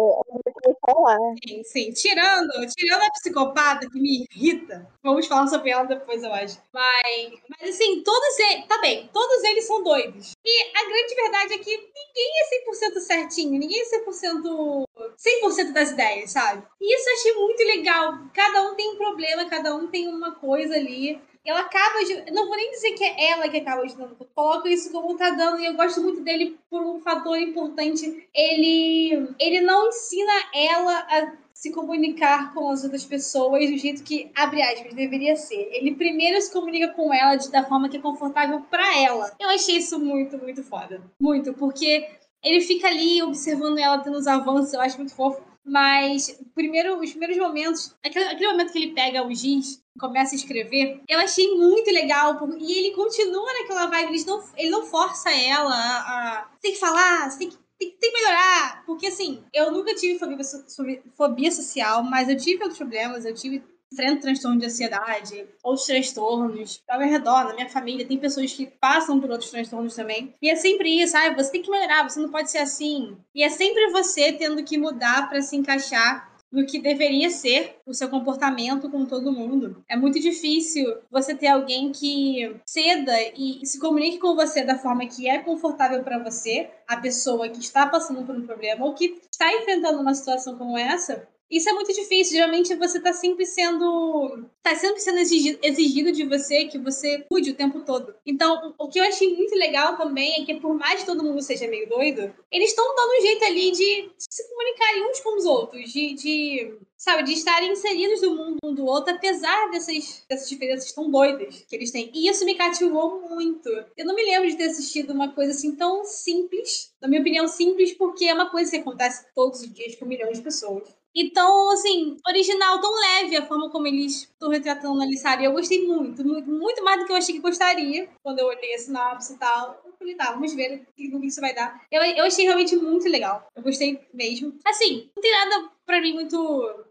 [1.47, 1.91] Sim, sim.
[1.93, 4.87] Tirando, tirando a psicopata que me irrita.
[5.03, 6.57] Vamos falar sobre ela depois, eu acho.
[6.73, 8.65] Mas, mas assim, todos eles.
[8.67, 10.33] Tá bem, todos eles são doidos.
[10.45, 14.85] E a grande verdade é que ninguém é 100% certinho, ninguém é 100%.
[15.17, 16.63] 100% das ideias, sabe?
[16.79, 18.13] E isso eu achei muito legal.
[18.33, 21.19] Cada um tem um problema, cada um tem uma coisa ali.
[21.45, 21.99] Ela acaba.
[21.99, 24.15] aju- Não vou nem dizer que é ela que acaba ajudando.
[24.19, 25.59] Eu coloco isso como tá dando.
[25.59, 28.27] E eu gosto muito dele por um fator importante.
[28.33, 29.27] Ele.
[29.39, 34.61] Ele não ensina ela a se comunicar com as outras pessoas do jeito que, abre
[34.61, 35.69] aspas, deveria ser.
[35.71, 39.33] Ele primeiro se comunica com ela de, da forma que é confortável pra ela.
[39.39, 41.01] Eu achei isso muito, muito foda.
[41.21, 42.09] Muito, porque
[42.43, 45.41] ele fica ali observando ela tendo os avanços, eu acho muito fofo.
[45.65, 50.37] Mas primeiro, os primeiros momentos, aquele, aquele momento que ele pega o giz começa a
[50.37, 52.39] escrever, eu achei muito legal.
[52.59, 56.47] E ele continua naquela vibe, ele não, ele não força ela a.
[56.61, 58.83] Tem que falar, tem que, tem, que- melhorar.
[58.85, 63.63] Porque assim, eu nunca tive fobia- fobia social, mas eu tive outros problemas, eu tive
[63.91, 66.81] enfrento transtorno de ansiedade, outros transtornos.
[66.89, 70.33] Ao meu redor, na minha família, tem pessoas que passam por outros transtornos também.
[70.41, 73.15] E é sempre isso, ah, você tem que melhorar, você não pode ser assim.
[73.35, 77.93] E é sempre você tendo que mudar para se encaixar no que deveria ser o
[77.95, 79.83] seu comportamento com todo mundo.
[79.89, 85.07] É muito difícil você ter alguém que ceda e se comunique com você da forma
[85.07, 89.19] que é confortável para você, a pessoa que está passando por um problema ou que
[89.31, 92.33] está enfrentando uma situação como essa, isso é muito difícil.
[92.33, 94.49] Geralmente você tá sempre sendo.
[94.61, 98.15] tá sempre sendo exigido, exigido de você que você cuide o tempo todo.
[98.25, 101.41] Então, o que eu achei muito legal também é que, por mais que todo mundo
[101.41, 105.45] seja meio doido, eles estão dando um jeito ali de se comunicarem uns com os
[105.45, 106.13] outros, de.
[106.15, 111.11] de sabe, de estarem inseridos no mundo um do outro, apesar dessas, dessas diferenças tão
[111.11, 112.09] doidas que eles têm.
[112.13, 113.69] E isso me cativou muito.
[113.97, 117.45] Eu não me lembro de ter assistido uma coisa assim tão simples, na minha opinião,
[117.45, 121.02] simples, porque é uma coisa que acontece todos os dias com milhões de pessoas.
[121.15, 125.45] Então, assim, original, tão leve a forma como eles estão retratando ali, sabe?
[125.45, 128.73] Eu gostei muito, muito, muito mais do que eu achei que gostaria quando eu olhei
[128.73, 129.83] a sinopse e tal.
[129.97, 131.85] falei, tá, vamos ver o que, isso vai dar.
[131.91, 133.47] Eu, eu achei realmente muito legal.
[133.55, 134.57] Eu gostei mesmo.
[134.65, 136.37] Assim, não tem nada pra mim muito.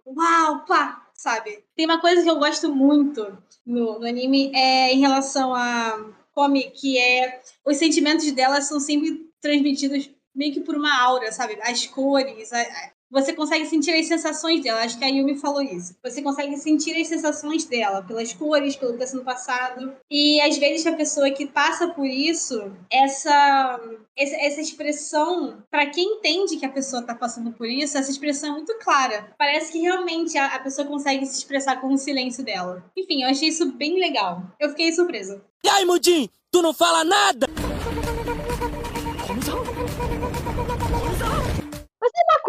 [0.07, 1.65] Uau, pá, sabe?
[1.75, 6.71] Tem uma coisa que eu gosto muito no, no anime é em relação a Komi,
[6.71, 11.59] que é os sentimentos dela são sempre transmitidos meio que por uma aura, sabe?
[11.63, 14.81] As cores, a, a, você consegue sentir as sensações dela.
[14.81, 15.95] Acho que a Yumi falou isso.
[16.03, 19.95] Você consegue sentir as sensações dela, pelas cores, pelo que está sendo passado.
[20.11, 23.81] E às vezes a pessoa que passa por isso, essa,
[24.17, 28.53] essa, expressão, para quem entende que a pessoa está passando por isso, essa expressão é
[28.53, 29.31] muito clara.
[29.37, 32.83] Parece que realmente a, a pessoa consegue se expressar com o silêncio dela.
[32.97, 34.43] Enfim, eu achei isso bem legal.
[34.59, 35.45] Eu fiquei surpresa.
[35.63, 37.47] E aí, Mudinho, tu não fala nada?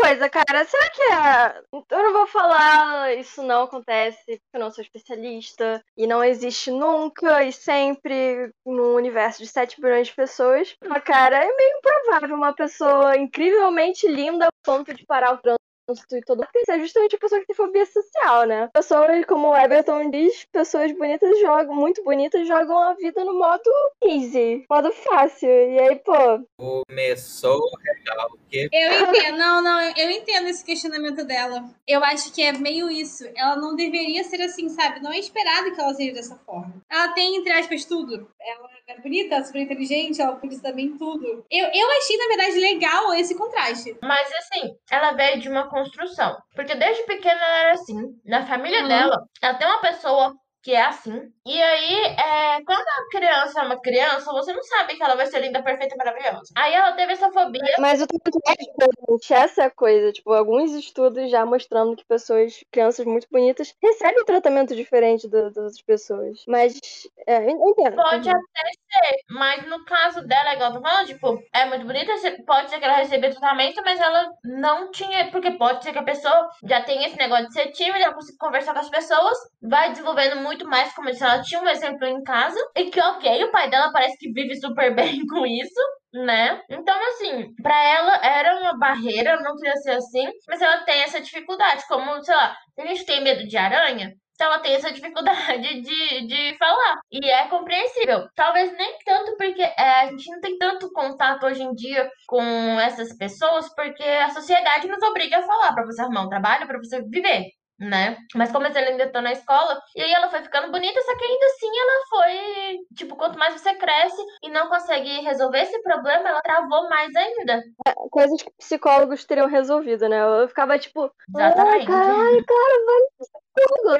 [0.03, 1.63] Coisa, cara, será que é.
[1.71, 6.71] Eu não vou falar isso não acontece, porque eu não sou especialista, e não existe
[6.71, 10.75] nunca e sempre no universo de 7 bilhões de pessoas.
[10.85, 15.62] Mas, cara, é meio improvável uma pessoa incrivelmente linda a ponto de parar o trânsito
[15.89, 18.69] e todo porque é justamente a pessoa que tem fobia social, né?
[18.73, 23.69] Pessoas, como o Everton diz, pessoas bonitas jogam, muito bonitas, jogam a vida no modo
[24.03, 25.49] easy, modo fácil.
[25.49, 26.13] E aí, pô.
[26.57, 28.29] Começou legal.
[28.49, 28.69] Que...
[28.71, 31.69] Eu entendo, não, não, eu entendo esse questionamento dela.
[31.87, 33.25] Eu acho que é meio isso.
[33.35, 35.01] Ela não deveria ser assim, sabe?
[35.01, 36.73] Não é esperado que ela seja dessa forma.
[36.93, 38.29] Ela tem, entre aspas, tudo.
[38.39, 41.43] Ela é bonita, super inteligente, ela isso também tudo.
[41.49, 43.97] Eu, eu achei, na verdade, legal esse contraste.
[44.03, 46.37] Mas assim, ela veio de uma construção.
[46.55, 47.97] Porque desde pequena ela era assim.
[48.25, 48.87] Na família Uhum.
[48.87, 51.29] dela, ela tem uma pessoa que é assim.
[51.45, 55.27] E aí, é, quando a criança é uma criança, você não sabe que ela vai
[55.27, 56.53] ser linda, perfeita e maravilhosa.
[56.55, 57.75] Aí ela teve essa fobia.
[57.79, 60.13] Mas o tanto é diferente, essa é a coisa.
[60.13, 65.81] Tipo, alguns estudos já mostrando que pessoas, crianças muito bonitas, recebem tratamento diferente das outras
[65.81, 66.43] pessoas.
[66.47, 66.79] Mas,
[67.27, 67.95] é, eu entendo.
[67.97, 72.13] Pode até ser, mas no caso dela, igual eu tô falando, tipo, é muito bonita,
[72.45, 76.03] pode ser que ela recebeu tratamento, mas ela não tinha, porque pode ser que a
[76.03, 79.89] pessoa já tenha esse negócio de ser tímida, ela consiga conversar com as pessoas, vai
[79.89, 83.51] desenvolvendo muito mais, como se ela tinha um exemplo em casa, e que ok, o
[83.51, 85.79] pai dela parece que vive super bem com isso,
[86.13, 86.61] né?
[86.69, 91.21] Então, assim, pra ela era uma barreira, não queria ser assim, mas ela tem essa
[91.21, 95.81] dificuldade, como, sei lá, a gente tem medo de aranha, então ela tem essa dificuldade
[95.81, 96.99] de, de falar.
[97.11, 98.27] E é compreensível.
[98.35, 102.41] Talvez nem tanto porque é, a gente não tem tanto contato hoje em dia com
[102.79, 106.79] essas pessoas, porque a sociedade nos obriga a falar pra você arrumar um trabalho, pra
[106.79, 107.45] você viver.
[107.79, 108.17] Né?
[108.35, 111.25] Mas como ela ainda tá na escola, e aí ela foi ficando bonita, só que
[111.25, 112.77] ainda assim ela foi.
[112.95, 117.63] Tipo, quanto mais você cresce e não consegue resolver esse problema, ela travou mais ainda.
[118.11, 120.21] Coisas que psicólogos teriam resolvido, né?
[120.21, 121.87] Eu ficava tipo, ai, Exatamente.
[121.87, 123.01] caralho, cara, vai.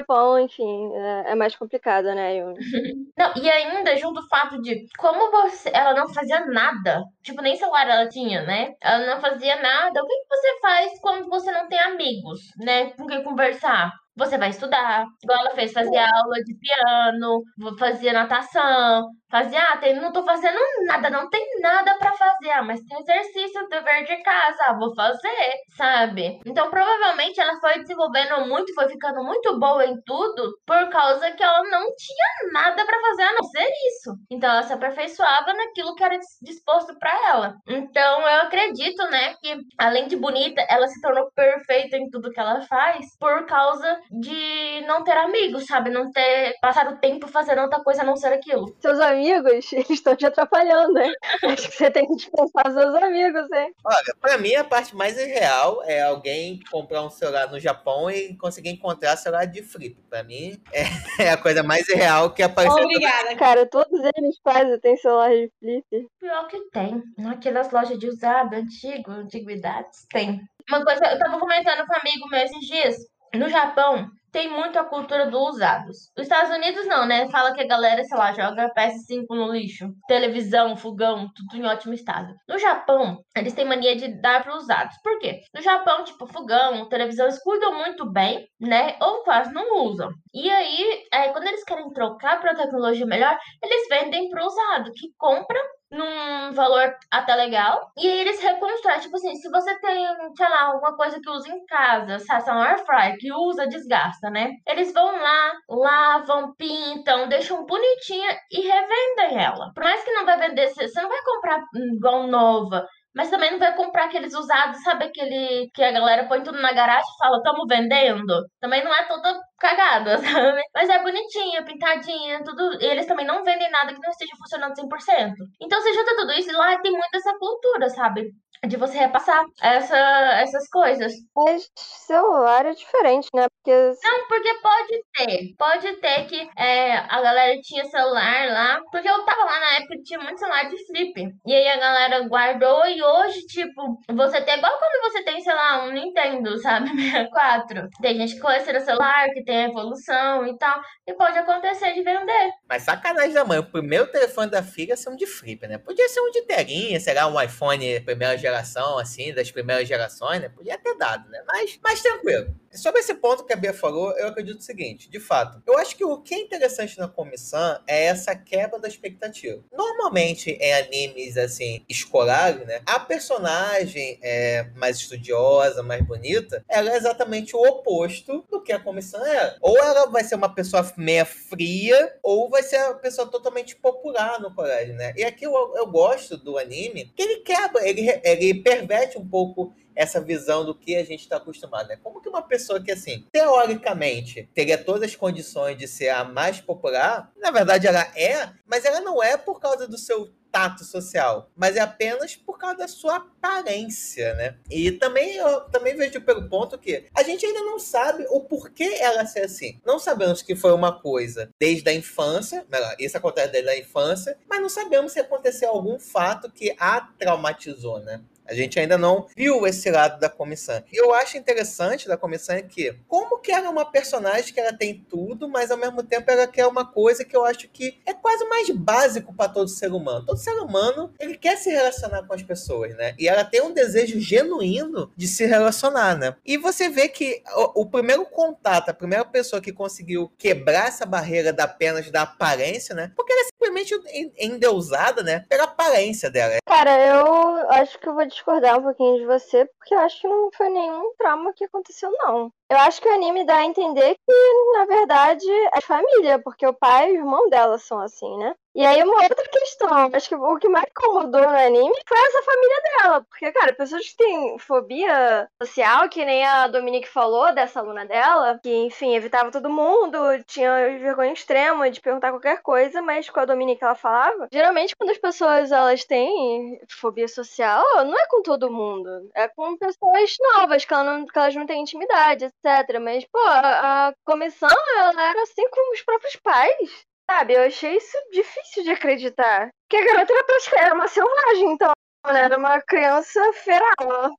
[0.07, 2.35] Bom, enfim, é, é mais complicado, né?
[2.37, 2.53] Eu-
[3.17, 7.55] Não, e ainda junto o fato de como você, ela não fazia nada, tipo, nem
[7.55, 8.73] celular ela tinha, né?
[8.81, 10.01] Ela não fazia nada.
[10.03, 12.91] O que, que você faz quando você não tem amigos, né?
[12.91, 13.91] Com quem conversar?
[14.15, 17.41] Você vai estudar, igual ela fez, fazia aula de piano,
[17.79, 22.61] fazia natação, fazia, ah, tem, não tô fazendo nada, não tem nada pra fazer, ah,
[22.61, 26.39] mas tem exercício, dever de casa, ah, vou fazer, sabe?
[26.45, 31.41] Então, provavelmente ela foi desenvolvendo muito, foi ficando muito boa em tudo, por causa que
[31.41, 34.11] ela não tinha nada pra fazer a não ser isso.
[34.29, 37.55] Então, ela se aperfeiçoava naquilo que era dis- disposto pra ela.
[37.67, 42.39] Então, eu acredito, né, que além de bonita, ela se tornou perfeita em tudo que
[42.39, 45.89] ela faz por causa de não ter amigos, sabe?
[45.89, 48.75] Não ter passado o tempo fazendo outra coisa a não ser aquilo.
[48.79, 51.13] Seus amigos, eles estão te atrapalhando, hein?
[51.45, 53.73] Acho que você tem que dispensar seus amigos, hein?
[53.85, 58.35] Olha, pra mim a parte mais irreal é alguém comprar um celular no Japão e
[58.37, 60.01] conseguir encontrar celular de flip.
[60.09, 60.83] Pra mim é,
[61.23, 62.83] é a coisa mais irreal que apareceu.
[62.83, 63.35] Obrigada.
[63.35, 66.07] Cara, todos eles fazem, tem celular de flip.
[66.19, 67.01] Pior que tem.
[67.17, 70.41] Naquelas lojas de usado, antigo, antiguidades, tem.
[70.69, 72.95] Uma coisa, eu tava comentando com um amigo meu esses dias.
[73.33, 76.11] No Japão, tem muito a cultura do usados.
[76.17, 77.29] Os Estados Unidos não, né?
[77.29, 79.93] Fala que a galera, sei lá, joga PS5 no lixo.
[80.07, 82.33] Televisão, fogão, tudo em ótimo estado.
[82.49, 84.95] No Japão, eles têm mania de dar para usados.
[85.03, 85.41] Por quê?
[85.53, 88.97] No Japão, tipo, fogão, televisão, eles cuidam muito bem, né?
[88.99, 90.09] Ou quase não usam.
[90.33, 95.09] E aí, é, quando eles querem trocar para tecnologia melhor, eles vendem para usado, que
[95.17, 95.59] compra
[95.93, 97.91] num valor até legal.
[97.97, 98.99] E aí eles reconstroem.
[98.99, 102.61] Tipo assim, se você tem, sei lá, alguma coisa que usa em casa, sabe, um
[102.61, 104.49] air fryer que usa, desgasta, né?
[104.67, 109.71] Eles vão lá, lavam, pintam, deixam bonitinha e revendem ela.
[109.73, 111.61] Por mais que não vai vender, você não vai comprar
[111.95, 112.85] igual nova.
[113.15, 116.73] Mas também não vai comprar aqueles usados, sabe aquele que a galera põe tudo na
[116.73, 118.43] garagem e fala, tamo vendendo?
[118.59, 120.61] Também não é toda cagada, sabe?
[120.73, 122.81] Mas é bonitinha, pintadinha, tudo.
[122.81, 125.33] E eles também não vendem nada que não esteja funcionando 100%.
[125.61, 128.31] Então você junta tudo isso e lá tem muito essa cultura, sabe?
[128.65, 129.97] De você repassar essa,
[130.39, 131.11] essas coisas.
[131.35, 133.45] Mas celular é diferente, né?
[133.57, 135.55] Porque Não, porque pode ter.
[135.57, 138.79] Pode ter que é, a galera tinha celular lá.
[138.89, 141.13] Porque eu tava lá na época que tinha muito celular de flip.
[141.45, 145.53] E aí a galera guardou e hoje, tipo, você tem igual quando você tem, sei
[145.53, 146.87] lá, um Nintendo, sabe?
[146.95, 147.89] 64.
[148.01, 150.81] Tem gente que coleciona celular, que tem evolução e tal.
[151.07, 152.51] E pode acontecer de vender.
[152.67, 155.77] Mas sacanagem da mãe, o primeiro telefone da filha ser um de flip, né?
[155.77, 160.41] Podia ser um de telinha, sei lá, um iPhone primeira geração, assim, das primeiras gerações,
[160.41, 160.49] né?
[160.49, 161.43] Podia ter dado, né?
[161.47, 162.53] Mas, mas tranquilo.
[162.71, 165.95] Sobre esse ponto que a Bia falou, eu acredito o seguinte, de fato, eu acho
[165.95, 169.63] que o que é interessante na comissão é essa quebra da expectativa.
[169.71, 172.81] Normalmente, em animes, assim, escolares, né?
[172.85, 178.79] A personagem é mais estudiosa, mais bonita, ela é exatamente o oposto do que a
[178.79, 179.32] comissão é.
[179.61, 184.39] Ou ela vai ser uma pessoa meia fria, ou vai ser uma pessoa totalmente popular
[184.39, 185.13] no colégio, né?
[185.15, 189.73] E aqui eu, eu gosto do anime, que ele quebra, ele, ele perverte um pouco
[189.95, 191.97] essa visão do que a gente está acostumado, né?
[192.01, 196.59] Como que uma pessoa que, assim, teoricamente, teria todas as condições de ser a mais
[196.59, 201.49] popular, na verdade ela é, mas ela não é por causa do seu tato social,
[201.55, 204.55] mas é apenas por causa da sua aparência, né?
[204.69, 208.97] E também eu também vejo pelo ponto que a gente ainda não sabe o porquê
[208.99, 209.81] ela ser assim.
[209.83, 214.37] Não sabemos que foi uma coisa desde a infância, melhor, isso acontece desde a infância,
[214.47, 218.21] mas não sabemos se aconteceu algum fato que a traumatizou, né?
[218.47, 220.81] A gente ainda não viu esse lado da comissão.
[220.91, 224.73] E eu acho interessante da comissão que, como que ela é uma personagem que ela
[224.73, 228.13] tem tudo, mas ao mesmo tempo ela quer uma coisa que eu acho que é
[228.13, 230.25] quase mais básico para todo ser humano.
[230.25, 233.15] Todo ser humano, ele quer se relacionar com as pessoas, né?
[233.19, 236.35] E ela tem um desejo genuíno de se relacionar, né?
[236.45, 241.05] E você vê que o, o primeiro contato, a primeira pessoa que conseguiu quebrar essa
[241.05, 243.11] barreira da apenas da aparência, né?
[243.15, 245.45] Porque ela é simplesmente endeusada, né?
[245.49, 246.55] Pela aparência dela.
[246.65, 250.27] Cara, eu acho que eu vou discordar um pouquinho de você, porque eu acho que
[250.27, 252.51] não foi nenhum trauma que aconteceu, não.
[252.69, 256.73] Eu acho que o anime dá a entender que, na verdade, é família, porque o
[256.73, 258.55] pai e o irmão dela são assim, né?
[258.75, 262.41] E aí, uma outra questão, acho que o que mais incomodou no anime foi essa
[262.41, 263.25] família dela.
[263.29, 268.59] Porque, cara, pessoas que têm fobia social, que nem a Dominique falou, dessa aluna dela,
[268.63, 270.17] que, enfim, evitava todo mundo,
[270.47, 274.47] tinha vergonha extrema de perguntar qualquer coisa, mas com a Dominique ela falava.
[274.51, 279.77] Geralmente, quando as pessoas elas têm fobia social, não é com todo mundo, é com
[279.77, 282.99] pessoas novas, que, ela não, que elas não têm intimidade, etc.
[282.99, 287.05] Mas, pô, a, a comissão, ela era assim com os próprios pais.
[287.29, 289.69] Sabe, eu achei isso difícil de acreditar.
[289.89, 291.91] Porque a garota era, era uma selvagem, então.
[292.25, 294.33] Ela era uma criança feral.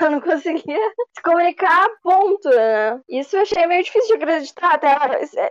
[0.00, 3.00] Eu não conseguia se comunicar a ponto, né?
[3.08, 4.88] Isso eu achei meio difícil de acreditar, até.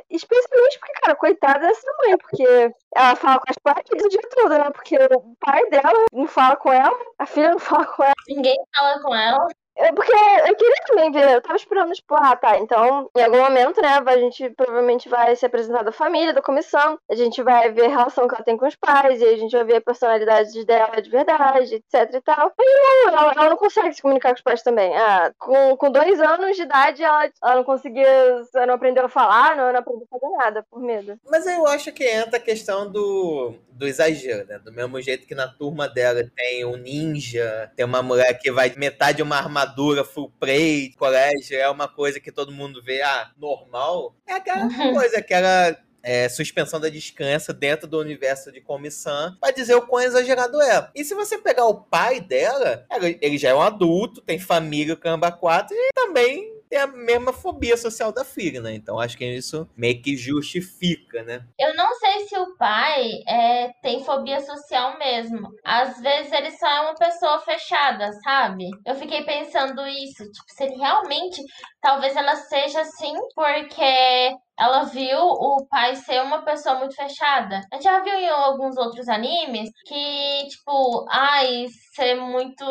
[0.08, 4.50] Especialmente porque, cara, coitada dessa mãe, porque ela fala com as partes o dia todo,
[4.50, 4.70] né?
[4.70, 8.14] Porque o pai dela não fala com ela, a filha não fala com ela.
[8.28, 9.48] Ninguém fala com ela.
[9.78, 13.42] É porque eu queria também ver, eu tava esperando, tipo, ah, tá, então, em algum
[13.42, 17.72] momento, né, a gente provavelmente vai se apresentar da família, da comissão, a gente vai
[17.72, 19.82] ver a relação que ela tem com os pais, e a gente vai ver a
[19.82, 22.52] personalidade dela de verdade, etc e tal.
[22.58, 22.68] Mas
[23.06, 24.96] não, ela, ela não consegue se comunicar com os pais também.
[24.96, 29.10] Ah, com, com dois anos de idade, ela, ela não conseguia, ela não aprendeu a
[29.10, 31.18] falar, não, não aprendeu a fazer nada, por medo.
[31.26, 34.60] Mas eu acho que entra a questão do, do exagero, né?
[34.60, 38.72] Do mesmo jeito que na turma dela tem um ninja, tem uma mulher que vai
[38.78, 43.32] metade de uma armadura full plate, colégio, é uma coisa que todo mundo vê, ah,
[43.40, 44.16] normal.
[44.28, 49.74] É aquela coisa, aquela é, suspensão da descanso dentro do universo de comissão para dizer
[49.74, 50.88] o quão exagerado é.
[50.94, 52.86] E se você pegar o pai dela,
[53.20, 57.34] ele- já é um adulto, tem família, o caramba 4, e também tem a mesma
[57.34, 58.74] fobia social da filha, né?
[58.74, 61.46] Então acho que isso meio que justifica, né?
[61.60, 65.50] Eu não sei se o pai é, tem fobia social mesmo.
[65.66, 68.70] Às vezes ele só é uma pessoa fechada, sabe?
[68.86, 70.24] Eu fiquei pensando isso.
[70.24, 71.42] Tipo, se ele realmente.
[71.82, 77.62] Talvez ela seja assim, porque ela viu o pai ser uma pessoa muito fechada.
[77.72, 82.64] A gente já viu em alguns outros animes que, tipo, ai, ser muito.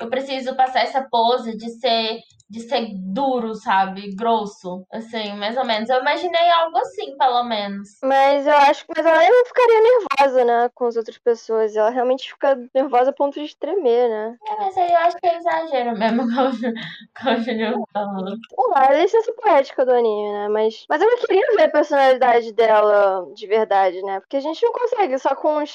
[0.00, 2.20] Eu preciso passar essa pose de ser
[2.54, 4.14] de ser duro, sabe?
[4.14, 4.86] Grosso.
[4.92, 5.88] Assim, mais ou menos.
[5.88, 7.88] Eu imaginei algo assim, pelo menos.
[8.02, 11.74] Mas eu acho que mas ela não ficaria nervosa, né, com as outras pessoas.
[11.74, 14.36] Ela realmente fica nervosa a ponto de tremer, né?
[14.46, 16.22] É, mas aí eu acho que é exagero mesmo,
[17.20, 18.28] como, o Júnior falou.
[18.28, 20.48] Sei lá, é a licença poética do anime, né?
[20.48, 24.20] Mas, mas não queria ver a personalidade dela de verdade, né?
[24.20, 25.74] Porque a gente não consegue só com uns.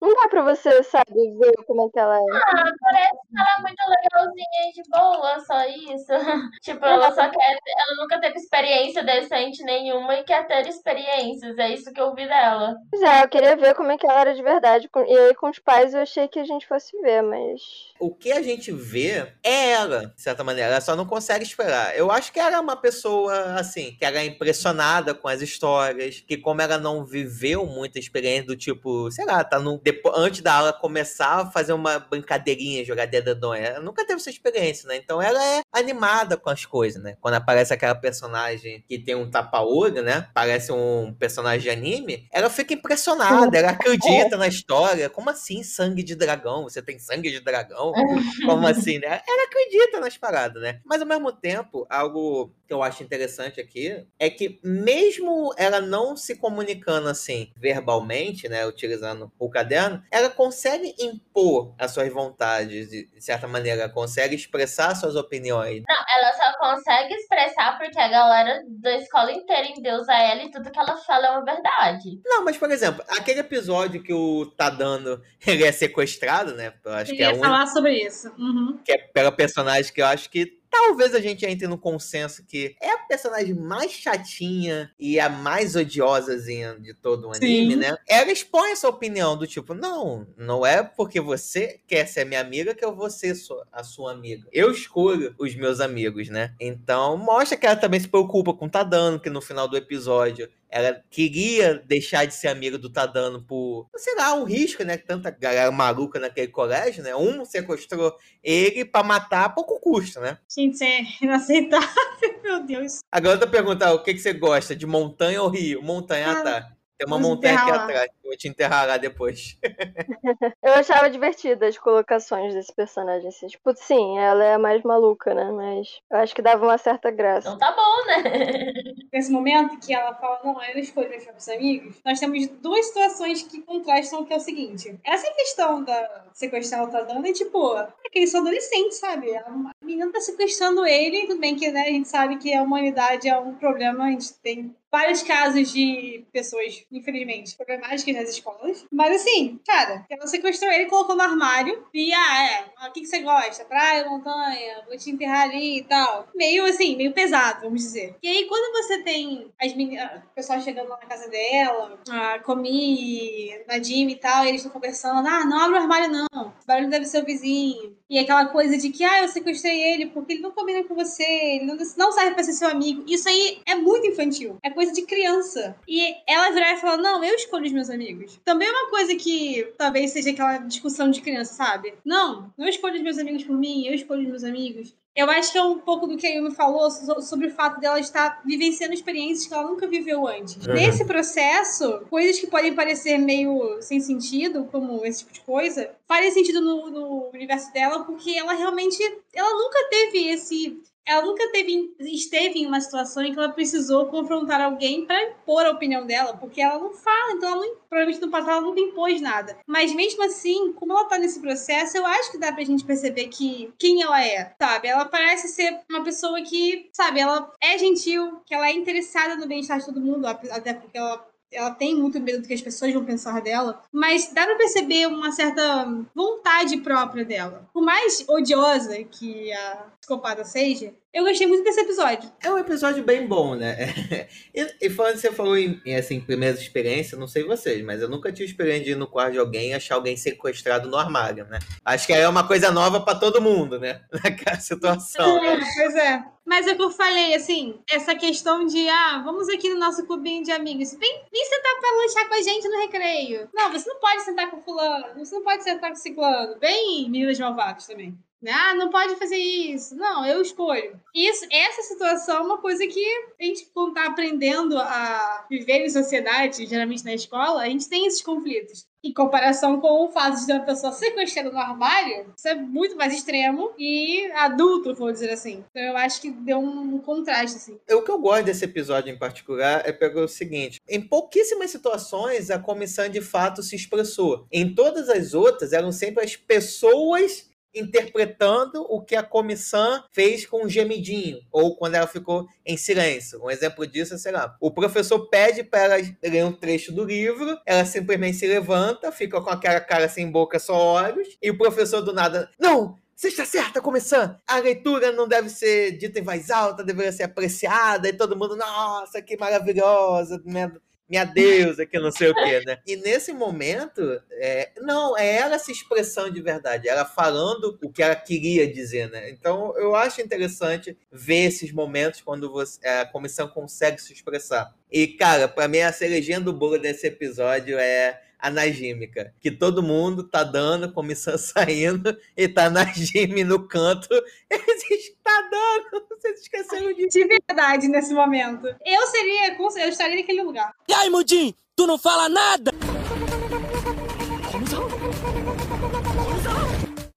[0.00, 2.24] Não dá pra você, sabe, ver como é que ela é.
[2.34, 6.06] Ah, parece ela é muito legalzinha e de boa, só isso.
[6.62, 7.58] tipo, ela só quer.
[7.78, 11.58] Ela nunca teve experiência decente nenhuma e quer ter experiências.
[11.58, 12.74] É isso que eu vi dela.
[12.90, 14.90] Pois é, eu queria ver como é que ela era de verdade.
[15.08, 17.60] E aí com os pais eu achei que a gente fosse ver, mas.
[17.98, 20.70] O que a gente vê é ela, de certa maneira.
[20.70, 21.96] Ela só não consegue esperar.
[21.96, 26.20] Eu acho que ela é uma pessoa, assim, que ela é impressionada com as histórias,
[26.20, 30.40] que como ela não viveu muita experiência do tipo, sei lá, tá no, depo- antes
[30.40, 34.96] da aula começar a fazer uma brincadeirinha, jogar dedadão, ela nunca teve essa experiência, né?
[34.96, 37.16] Então ela é animada com as coisas, né?
[37.20, 40.28] Quando aparece aquela personagem que tem um tapa-olho, né?
[40.34, 45.08] Parece um personagem de anime, ela fica impressionada, ela acredita na história.
[45.08, 46.64] Como assim sangue de dragão?
[46.64, 47.92] Você tem sangue de dragão?
[48.44, 49.20] Como assim, né?
[49.28, 50.80] Ela acredita nas paradas, né?
[50.84, 56.16] Mas ao mesmo tempo, algo que eu acho interessante aqui é que mesmo ela não
[56.16, 63.06] se comunicando assim verbalmente, né, utilizando o caderno, ela consegue impor as suas vontades de
[63.06, 65.82] de certa maneira, consegue expressar suas opiniões.
[65.88, 70.70] Não, ela só consegue expressar porque a galera da escola inteira endeusa ela e tudo
[70.70, 72.20] que ela fala é uma verdade.
[72.24, 76.74] Não, mas por exemplo, aquele episódio que o Tadano ele é sequestrado, né?
[76.84, 78.28] Eu acho Eu que é ia única falar sobre isso.
[78.38, 78.78] Uhum.
[78.84, 82.76] que é pela personagem que eu acho que talvez a gente entre no consenso que
[82.80, 87.76] é a personagem mais chatinha e a mais odiosazinha de todo o anime, Sim.
[87.76, 87.96] né?
[88.08, 92.74] Ela expõe essa opinião do tipo, não, não é porque você quer ser minha amiga
[92.74, 93.36] que eu vou ser
[93.72, 94.46] a sua amiga.
[94.52, 96.54] Eu escolho os meus amigos, né?
[96.60, 100.48] Então mostra que ela também se preocupa com o Tadano, que no final do episódio
[100.70, 104.96] ela queria deixar de ser amiga do Tadano por, sei lá, um risco, né?
[104.96, 107.14] Tanta galera maluca naquele colégio, né?
[107.14, 110.38] Um sequestrou ele pra matar a pouco custo, né?
[110.48, 111.88] Gente, isso é inaceitável,
[112.42, 113.00] meu Deus.
[113.10, 115.82] Agora eu perguntar o que, que você gosta, de montanha ou rio?
[115.82, 116.76] Montanha, ah, tá.
[116.98, 117.84] Tem uma montanha aqui lá.
[117.84, 118.10] atrás.
[118.26, 119.56] Vou te enterrar lá depois.
[120.62, 123.28] Eu achava divertidas as colocações desse personagem.
[123.28, 123.46] Assim.
[123.46, 125.50] Tipo, sim, ela é a mais maluca, né?
[125.52, 127.48] Mas eu acho que dava uma certa graça.
[127.48, 128.72] Então tá bom, né?
[129.12, 133.42] Nesse momento que ela fala, não, eu escolho meus próprios amigos, nós temos duas situações
[133.42, 134.98] que contrastam, que é o seguinte.
[135.04, 139.34] Essa questão da sequestrar o Tadano é tipo, é que eles são adolescentes, sabe?
[139.36, 143.28] A menina tá sequestrando ele, tudo bem que né, a gente sabe que a humanidade
[143.28, 148.84] é um problema, a gente tem vários casos de pessoas, infelizmente, problemáticas nas escolas.
[148.90, 153.00] Mas assim, cara, ela sequestrou ele, colocou no armário e, ah, é, ah, o que,
[153.00, 153.64] que você gosta?
[153.64, 156.28] Praia, montanha, vou te enterrar ali e tal.
[156.34, 158.16] Meio assim, meio pesado, vamos dizer.
[158.22, 162.38] E aí, quando você tem as meninas, o pessoal chegando lá na casa dela, a
[162.40, 166.66] Comi, Nadim e tal, e eles estão conversando, ah, não abre o armário não, esse
[166.66, 167.96] barulho deve ser o vizinho.
[168.08, 171.24] E aquela coisa de que, ah, eu sequestrei ele porque ele não combina com você,
[171.24, 173.04] ele não, não serve pra ser seu amigo.
[173.06, 175.76] Isso aí é muito infantil, é coisa de criança.
[175.88, 178.05] E ela virar e falar, não, eu escolho os meus amigos.
[178.44, 181.94] Também é uma coisa que talvez seja aquela discussão de criança, sabe?
[182.04, 184.94] Não, não escolho os meus amigos por mim, eu escolho os meus amigos.
[185.14, 187.80] Eu acho que é um pouco do que a Yumi falou so- sobre o fato
[187.80, 190.66] dela estar vivenciando experiências que ela nunca viveu antes.
[190.66, 190.74] Uhum.
[190.74, 196.30] Nesse processo, coisas que podem parecer meio sem sentido, como esse tipo de coisa, fazem
[196.32, 198.98] sentido no, no universo dela, porque ela realmente,
[199.32, 204.06] ela nunca teve esse ela nunca teve, esteve em uma situação em que ela precisou
[204.06, 208.20] confrontar alguém para impor a opinião dela, porque ela não fala, então ela não, provavelmente
[208.20, 209.56] no passado ela nunca impôs nada.
[209.66, 213.28] Mas mesmo assim, como ela tá nesse processo, eu acho que dá pra gente perceber
[213.28, 214.88] que quem ela é, sabe?
[214.88, 219.46] Ela parece ser uma pessoa que, sabe, ela é gentil, que ela é interessada no
[219.46, 221.24] bem-estar de todo mundo, até porque ela
[221.56, 225.06] ela tem muito medo do que as pessoas vão pensar dela, mas dá pra perceber
[225.06, 227.68] uma certa vontade própria dela.
[227.72, 232.30] Por mais odiosa que a psicopata seja, eu gostei muito desse episódio.
[232.42, 233.76] É um episódio bem bom, né?
[234.54, 238.32] E, e falando, você falou em, assim, primeiras experiências, não sei vocês, mas eu nunca
[238.32, 241.58] tive experiência de ir no quarto de alguém e achar alguém sequestrado no armário, né?
[241.84, 244.00] Acho que aí é uma coisa nova pra todo mundo, né?
[244.24, 245.42] Naquela situação.
[245.42, 245.60] né?
[245.74, 246.24] Pois é.
[246.46, 250.06] Mas é o que eu falei, assim, essa questão de, ah, vamos aqui no nosso
[250.06, 250.92] clubinho de amigos.
[250.92, 253.48] Vem, vem sentar pra lanchar com a gente no recreio.
[253.52, 256.58] Não, você não pode sentar com fulano, você não pode sentar com ciclano.
[256.58, 258.16] Bem meninas malvadas também.
[258.46, 259.94] Ah, não pode fazer isso.
[259.96, 261.00] Não, eu escolho.
[261.14, 263.04] Isso, essa situação é uma coisa que
[263.40, 268.06] a gente, quando tá aprendendo a viver em sociedade, geralmente na escola, a gente tem
[268.06, 268.86] esses conflitos.
[269.02, 273.14] Em comparação com o fato de uma pessoa sequestrada no armário, isso é muito mais
[273.14, 275.64] extremo e adulto, vou dizer assim.
[275.70, 277.78] Então eu acho que deu um contraste, assim.
[277.90, 282.58] O que eu gosto desse episódio em particular é pelo seguinte: em pouquíssimas situações a
[282.58, 284.44] comissão de fato se expressou.
[284.50, 290.64] Em todas as outras eram sempre as pessoas interpretando o que a comissão fez com
[290.64, 293.42] um gemidinho, ou quando ela ficou em silêncio.
[293.44, 297.04] Um exemplo disso é, sei lá, o professor pede para ela ler um trecho do
[297.04, 301.58] livro, ela simplesmente se levanta, fica com aquela cara sem boca, só olhos, e o
[301.58, 304.36] professor do nada, não, Você está certa, começando.
[304.46, 308.54] A leitura não deve ser dita em voz alta, deveria ser apreciada, e todo mundo,
[308.54, 310.70] nossa, que maravilhosa, minha,
[311.08, 312.78] minha deusa, que não sei o quê, né?
[312.86, 318.02] E nesse momento, é, não, é ela se expressando de verdade, ela falando o que
[318.02, 319.30] ela queria dizer, né?
[319.30, 324.74] Então eu acho interessante ver esses momentos quando você, é, a comissão consegue se expressar.
[324.90, 329.82] E, cara, pra mim a cerejinha do bolo desse episódio é a Najimica, que todo
[329.82, 334.08] mundo tá dando, comissão saindo, e tá a Najime no canto.
[334.50, 337.08] Eles está dando, vocês esqueceram disso.
[337.18, 338.66] De verdade, nesse momento.
[338.84, 340.72] Eu seria, com- eu estaria naquele lugar.
[340.88, 342.70] E aí, Mudim, tu não fala nada?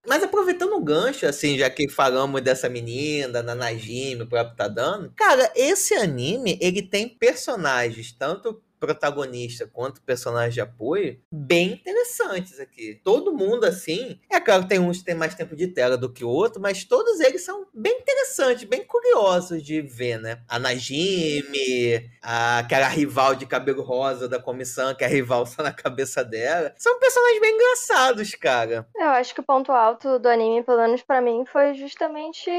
[0.07, 4.67] Mas aproveitando o gancho, assim, já que falamos dessa menina, da Najime, o próprio tá
[4.67, 12.59] dando, cara, esse anime, ele tem personagens, tanto protagonista quanto personagem de apoio, bem interessantes
[12.59, 12.99] aqui.
[13.03, 16.11] Todo mundo, assim, é claro que tem uns que tem mais tempo de tela do
[16.11, 20.41] que o outro, mas todos eles são bem interessantes, bem curiosos de ver, né?
[20.47, 25.61] A Najime, a, aquela rival de cabelo rosa da comissão, que é a rival só
[25.63, 26.73] na cabeça dela.
[26.77, 28.87] São personagens bem engraçados, cara.
[28.95, 32.49] Eu acho que o ponto alto do anime, pelo menos pra mim, foi justamente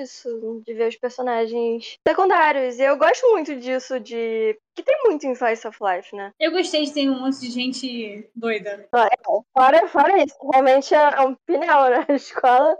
[0.00, 2.78] isso, de ver os personagens secundários.
[2.78, 4.58] E eu gosto muito disso, de.
[4.78, 6.32] Que tem muito em Slice of Life, né?
[6.38, 8.86] Eu gostei de ter um monte de gente doida.
[9.52, 12.76] Fora, fora isso, realmente é é um pneu na escola.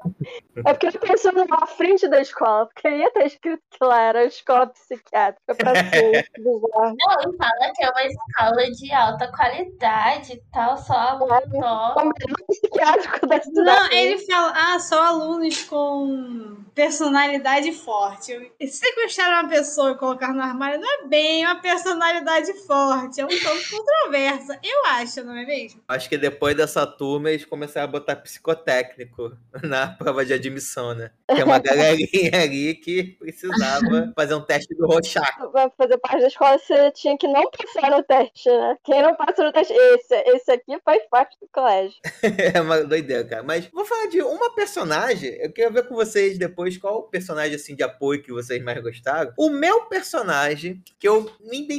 [0.66, 4.24] É porque eu pensou na frente da escola, porque ia estar escrito que lá era
[4.24, 6.96] escola psiquiátrica pra ser bizarro.
[6.98, 12.00] Não, e fala que é uma escola de alta qualidade e tal, só aluno top.
[12.02, 13.66] O melhor psiquiátrico da cidade.
[13.66, 18.32] Não, ele fala, ah, só alunos com personalidade forte.
[18.32, 23.20] Eu- Se sequestrar uma pessoa e colocar no armário, não é bem uma personalidade forte,
[23.20, 24.58] é um tanto controversa.
[24.62, 25.80] Eu acho, não é mesmo?
[25.88, 31.10] Acho que depois dessa turma eles começaram a botar psicotécnico na prova de admissão, né?
[31.26, 35.50] Tem uma galerinha ali que precisava fazer um teste do Rorschach.
[35.50, 38.76] Pra fazer parte da escola, você tinha que não passar no teste, né?
[38.84, 41.98] Quem não passa no teste, esse, esse aqui faz parte do colégio.
[42.38, 43.42] É uma doideira, cara.
[43.42, 45.30] Mas vou falar de uma personagem.
[45.40, 48.80] Eu queria ver com vocês depois qual o personagem assim de apoio que vocês mais
[48.80, 49.32] gostaram.
[49.36, 51.77] O meu personagem, que eu me identifiquei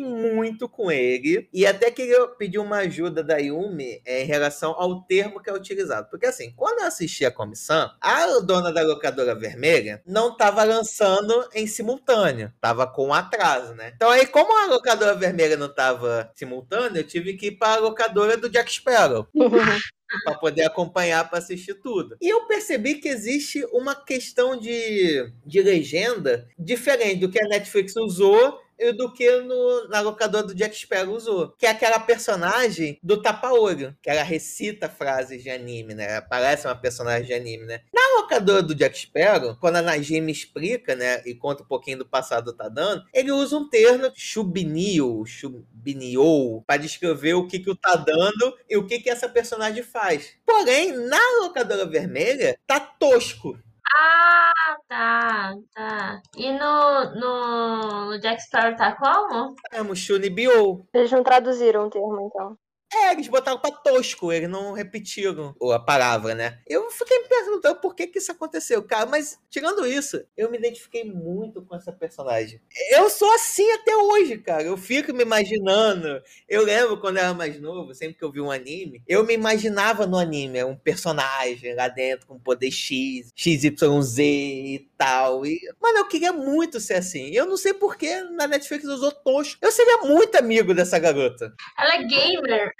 [0.00, 5.02] muito com ele, e até queria pedir uma ajuda da Yumi é, em relação ao
[5.02, 6.08] termo que é utilizado.
[6.10, 11.48] Porque assim, quando eu assisti a comissão, a dona da locadora vermelha não estava lançando
[11.54, 13.92] em simultâneo, tava com atraso, né?
[13.94, 17.80] Então aí, como a locadora vermelha não tava simultâneo, eu tive que ir para a
[17.80, 19.26] locadora do Jack Sparrow
[20.24, 22.16] para poder acompanhar para assistir tudo.
[22.20, 27.96] E eu percebi que existe uma questão de, de legenda diferente do que a Netflix
[27.96, 28.58] usou
[28.92, 31.54] do que no, na locadora do Jack Sparrow usou.
[31.58, 36.20] Que é aquela personagem do tapa-olho, que ela recita frases de anime, né?
[36.20, 37.80] Parece uma personagem de anime, né?
[37.92, 42.06] Na locadora do Jack Sparrow, quando a Najime explica, né, e conta um pouquinho do
[42.06, 47.76] passado do Tadano, ele usa um termo chubinio, chubinio, para descrever o que, que o
[47.76, 50.34] Tadano e o que, que essa personagem faz.
[50.46, 53.58] Porém, na locadora vermelha, tá tosco.
[53.94, 54.52] Ah,
[54.88, 56.22] tá, tá.
[56.36, 59.54] E no, no, no Jack Sparrow tá como?
[59.72, 60.86] É um Shunibyo.
[60.94, 62.56] Eles não traduziram o termo, então.
[62.92, 66.58] É, eles botaram pra tosco, eles não repetiram a palavra, né?
[66.66, 69.06] Eu fiquei me perguntando por que que isso aconteceu, cara.
[69.06, 72.60] Mas, tirando isso, eu me identifiquei muito com essa personagem.
[72.90, 74.64] Eu sou assim até hoje, cara.
[74.64, 76.20] Eu fico me imaginando.
[76.48, 79.34] Eu lembro quando eu era mais novo, sempre que eu vi um anime, eu me
[79.34, 85.46] imaginava no anime, um personagem lá dentro com poder X, XYZ e tal.
[85.46, 87.30] E, mano, eu queria muito ser assim.
[87.30, 89.58] Eu não sei por que na Netflix usou tosco.
[89.62, 91.54] Eu seria muito amigo dessa garota.
[91.78, 92.74] Ela é gamer.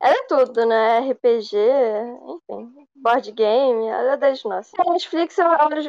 [0.00, 1.00] Ela é tudo, né?
[1.00, 1.56] RPG,
[2.28, 2.86] enfim.
[3.02, 4.72] Board game, ela é das nossas.
[4.78, 5.36] A Netflix,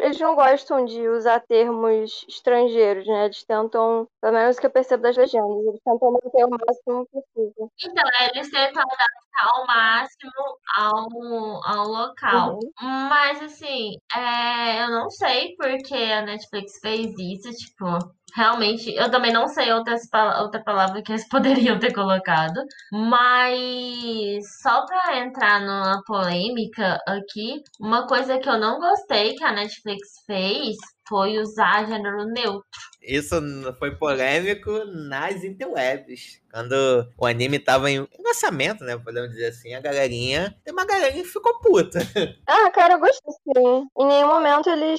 [0.01, 3.25] eles não gostam de usar termos estrangeiros, né?
[3.25, 7.07] Eles tentam, pelo menos o que eu percebo das legendas, eles tentam manter o máximo
[7.11, 7.71] possível.
[7.85, 8.03] Então,
[8.33, 10.31] eles tentam adaptar ao máximo
[10.75, 11.07] ao,
[11.65, 12.59] ao local.
[12.81, 17.85] Mas, assim, é, eu não sei porque a Netflix fez isso, tipo,
[18.35, 20.01] realmente, eu também não sei outras,
[20.41, 21.27] outra palavra que eles
[21.69, 22.59] poderiam ter colocado,
[22.91, 29.51] mas só pra entrar numa polêmica aqui, uma coisa que eu não gostei que a
[29.51, 30.77] Netflix fez
[31.07, 32.63] foi usar gênero neutro.
[33.01, 33.35] Isso
[33.77, 36.41] foi polêmico nas interwebs.
[36.53, 36.73] Quando
[37.17, 38.95] o anime tava em lançamento, né?
[38.95, 40.55] Podemos dizer assim, a galerinha.
[40.63, 41.99] Tem uma galerinha que ficou puta.
[42.45, 43.87] Ah, cara, eu gostei sim.
[43.97, 44.95] Em nenhum momento ele,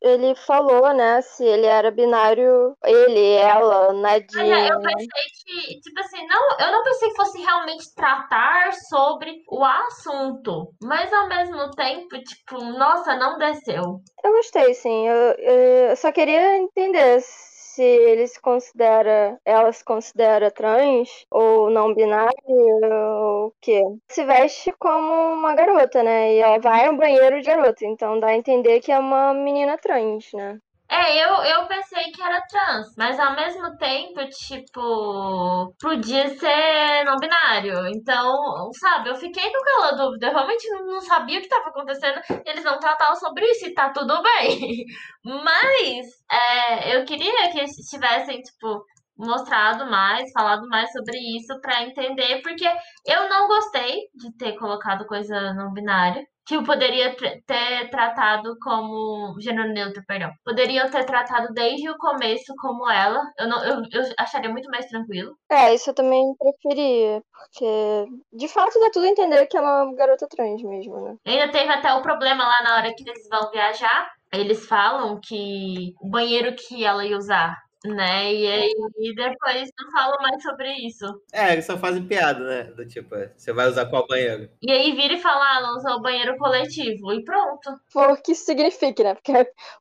[0.00, 4.68] ele falou, né, se ele era binário, ele, ela, Nadine.
[4.68, 5.08] eu pensei
[5.44, 10.72] que, tipo assim, não, eu não pensei que fosse realmente tratar sobre o assunto.
[10.82, 14.00] Mas ao mesmo tempo, tipo, nossa, não desceu.
[14.24, 15.08] Eu gostei, sim.
[15.08, 21.70] Eu, eu- eu só queria entender se ele se considera, ela se considera trans ou
[21.70, 23.80] não binária ou o quê.
[24.08, 26.34] Se veste como uma garota, né?
[26.34, 29.76] E ela vai ao banheiro de garota, então dá a entender que é uma menina
[29.78, 30.60] trans, né?
[30.88, 37.16] É, eu, eu pensei que era trans, mas ao mesmo tempo, tipo, podia ser não
[37.16, 37.86] binário.
[37.88, 40.26] Então, sabe, eu fiquei com aquela dúvida.
[40.26, 42.20] Eu realmente não, sabia o que estava acontecendo.
[42.46, 44.84] Eles não tratavam sobre isso e tá tudo bem.
[45.24, 48.84] Mas é, eu queria que eles tivessem, tipo,
[49.16, 52.66] mostrado mais, falado mais sobre isso pra entender, porque
[53.06, 56.22] eu não gostei de ter colocado coisa não binária.
[56.46, 57.16] Que eu poderia
[57.46, 60.30] ter tratado como gênero neutro, perdão.
[60.44, 63.20] Poderiam ter tratado desde o começo como ela.
[63.38, 65.36] Eu, não, eu, eu acharia muito mais tranquilo.
[65.50, 69.94] É, isso eu também preferia, porque de fato dá tudo a entender que é uma
[69.94, 71.16] garota trans mesmo, né?
[71.26, 74.12] Ainda teve até o problema lá na hora que eles vão viajar.
[74.32, 78.32] Eles falam que o banheiro que ela ia usar, né?
[78.34, 81.04] E aí depois não falam mais sobre isso.
[81.32, 82.64] É, eles só fazem piada, né?
[82.72, 84.48] Do tipo, você vai usar qual banheiro?
[84.62, 87.12] E aí vira e fala, ah, ela usou o banheiro coletivo.
[87.12, 87.78] E pronto.
[87.88, 89.14] For que isso signifique, né?
[89.14, 89.32] Porque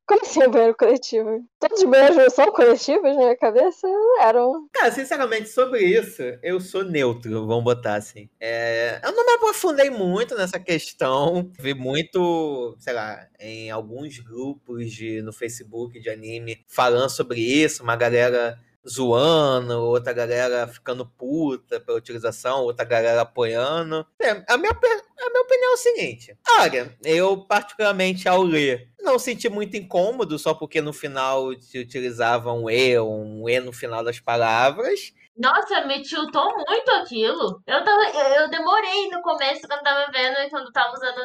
[0.06, 1.46] como assim banheiro coletivo?
[1.70, 3.88] Todos os banheiros não são coletivos na minha cabeça?
[4.22, 4.68] Eram.
[4.74, 8.30] Cara, sinceramente, sobre isso, eu sou neutro, vamos botar assim.
[8.40, 11.50] É, eu não me aprofundei muito nessa questão.
[11.58, 17.82] Vi muito, sei lá, em alguns grupos de, no Facebook de anime falando sobre isso,
[17.82, 24.06] uma galera zoando, outra galera ficando puta pela utilização, outra galera apoiando.
[24.22, 29.18] É, a, minha, a minha opinião é o seguinte: olha, eu, particularmente ao ler, não
[29.18, 34.04] senti muito incômodo, só porque no final se utilizava um E, um E no final
[34.04, 35.14] das palavras.
[35.36, 37.62] Nossa, me tiltou muito aquilo.
[37.66, 41.24] Eu, tava, eu, eu demorei no começo quando tava vendo e quando tava usando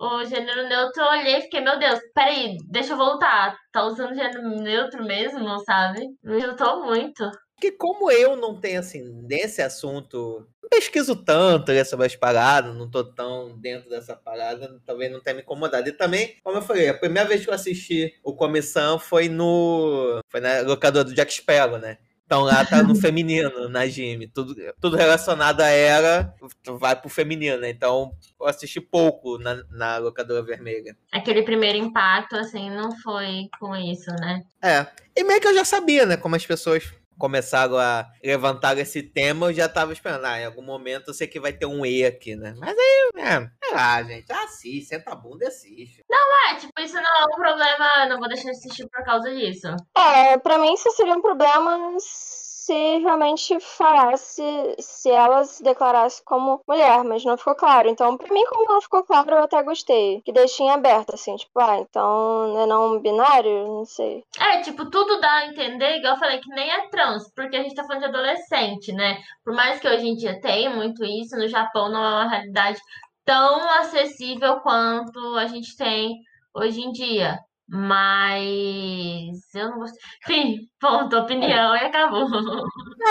[0.00, 3.56] o, o gênero neutro, eu olhei e fiquei, meu Deus, peraí, deixa eu voltar.
[3.70, 6.08] Tá usando gênero neutro mesmo, sabe?
[6.22, 7.30] Me tiltou muito.
[7.54, 12.90] Porque como eu não tenho, assim, nesse assunto, não pesquiso tanto sobre as paradas, não
[12.90, 15.88] tô tão dentro dessa parada, talvez não tenha me incomodado.
[15.88, 20.20] E também, como eu falei, a primeira vez que eu assisti o Comissão foi no...
[20.30, 21.98] foi na locadora do Jack Sparrow, né?
[22.26, 24.26] Então lá tá no feminino, na Jimmy.
[24.26, 26.34] Tudo, tudo relacionado a ela
[26.78, 27.70] vai pro feminino, né?
[27.70, 30.96] Então eu assisti pouco na, na locadora vermelha.
[31.12, 34.42] Aquele primeiro impacto, assim, não foi com isso, né?
[34.62, 34.86] É.
[35.14, 36.16] E meio que eu já sabia, né?
[36.16, 40.24] Como as pessoas começaram a levantar esse tema, eu já tava esperando.
[40.24, 42.54] Ah, em algum momento eu sei que vai ter um E aqui, né?
[42.58, 44.32] Mas aí, é, sei lá, gente.
[44.32, 46.04] Assiste, senta a bunda e assiste.
[46.46, 49.68] É, tipo, isso não é um problema, não vou deixar de assistir por causa disso.
[49.96, 51.96] É, pra mim isso seria um problema
[52.64, 54.42] se realmente falasse,
[54.78, 57.90] se ela se declarasse como mulher, mas não ficou claro.
[57.90, 60.22] Então, pra mim, como não ficou claro, eu até gostei.
[60.22, 63.66] Que deixei em aberto, assim, tipo, ah, então não é não binário?
[63.66, 64.24] Não sei.
[64.40, 67.62] É, tipo, tudo dá a entender, igual eu falei, que nem é trans, porque a
[67.62, 69.18] gente tá falando de adolescente, né?
[69.44, 72.80] Por mais que hoje em dia tenha muito isso, no Japão não é uma realidade
[73.26, 76.16] tão acessível quanto a gente tem
[76.54, 77.38] hoje em dia.
[77.68, 80.00] Mas eu não gostei.
[80.22, 82.28] Enfim, ponto, opinião e acabou.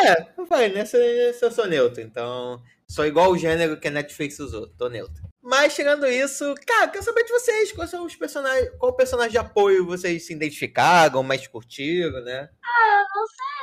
[0.06, 3.92] É, eu falei, nessa, nessa eu sou neutro, então sou igual o gênero que a
[3.92, 5.24] Netflix usou, tô neutro.
[5.42, 9.38] Mas tirando isso, cara, quero saber de vocês, quais são os personagens, qual personagem de
[9.38, 12.50] apoio vocês se identificaram, mais curtiram, né?
[12.64, 13.63] Eu não sei,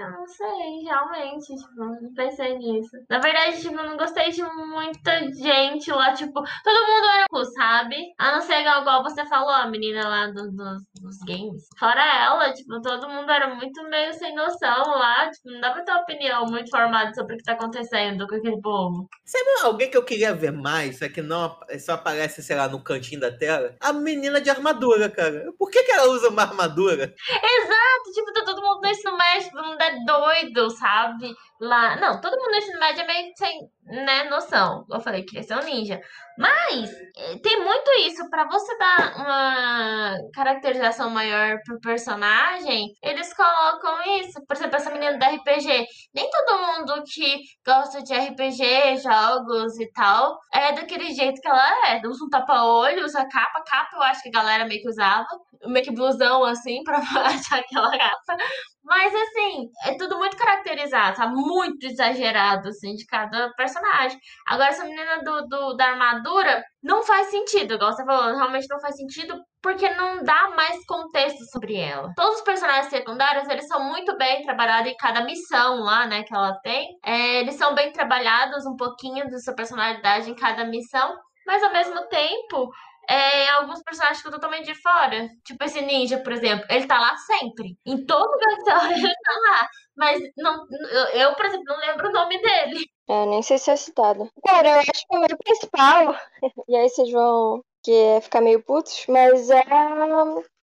[0.00, 2.90] eu não sei, realmente, tipo, não pensei nisso.
[3.08, 7.44] Na verdade, tipo, eu não gostei de muita gente lá, tipo, todo mundo era cu,
[7.44, 7.96] sabe?
[8.18, 11.64] A não ser igual, você falou, a menina lá do- dos, dos games.
[11.78, 15.82] Fora ela, tipo, todo mundo era muito meio sem noção lá, tipo, não dá pra
[15.82, 19.08] ter uma opinião muito formada sobre o que tá acontecendo com aquele povo.
[19.24, 22.68] Sabe alguém que eu queria ver mais, é que não ap- só aparece, sei lá,
[22.68, 23.74] no cantinho da tela?
[23.80, 25.52] A menina de armadura, cara.
[25.58, 27.14] Por que, que ela usa uma armadura?
[27.28, 31.34] Exato, tipo, tá todo mundo no ensino médio, todo mundo é doido, sabe?
[31.60, 31.96] Lá.
[31.96, 34.84] Não, todo mundo no ensino médio é meio sem, né, noção.
[34.90, 36.00] Eu falei que ia ser um ninja.
[36.38, 44.02] Mas eh, tem muito isso, pra você dar uma caracterização maior pro personagem, eles colocam
[44.20, 44.44] isso.
[44.46, 45.86] Por exemplo, essa menina do RPG.
[46.14, 51.88] Nem todo mundo que gosta de RPG, jogos e tal, é daquele jeito que ela
[51.88, 52.00] é.
[52.06, 53.62] Usa um tapa-olho, usa capa.
[53.66, 55.26] Capa eu acho que a galera meio que usava.
[55.66, 58.36] meio que blusão, assim, pra achar aquela raça.
[58.84, 61.26] Mas, assim, é tudo muito caracterizado, tá?
[61.46, 64.18] Muito exagerado, assim, de cada personagem.
[64.46, 68.80] Agora, essa menina do, do, da armadura não faz sentido, igual você falou, realmente não
[68.80, 72.12] faz sentido, porque não dá mais contexto sobre ela.
[72.16, 76.34] Todos os personagens secundários, eles são muito bem trabalhados em cada missão lá, né, que
[76.34, 76.88] ela tem.
[77.04, 81.16] É, eles são bem trabalhados, um pouquinho da sua personalidade em cada missão,
[81.46, 82.70] mas ao mesmo tempo,
[83.08, 85.28] é, alguns personagens ficam totalmente de fora.
[85.44, 87.76] Tipo esse ninja, por exemplo, ele tá lá sempre.
[87.84, 89.68] Em todo missão ele tá lá.
[89.96, 90.66] Mas não,
[91.14, 92.86] eu, por exemplo, não lembro o nome dele.
[93.08, 94.30] É, nem sei se é citado.
[94.44, 96.14] Cara, eu acho que o meu principal,
[96.68, 99.62] e aí vocês vão que é ficar meio putos, mas é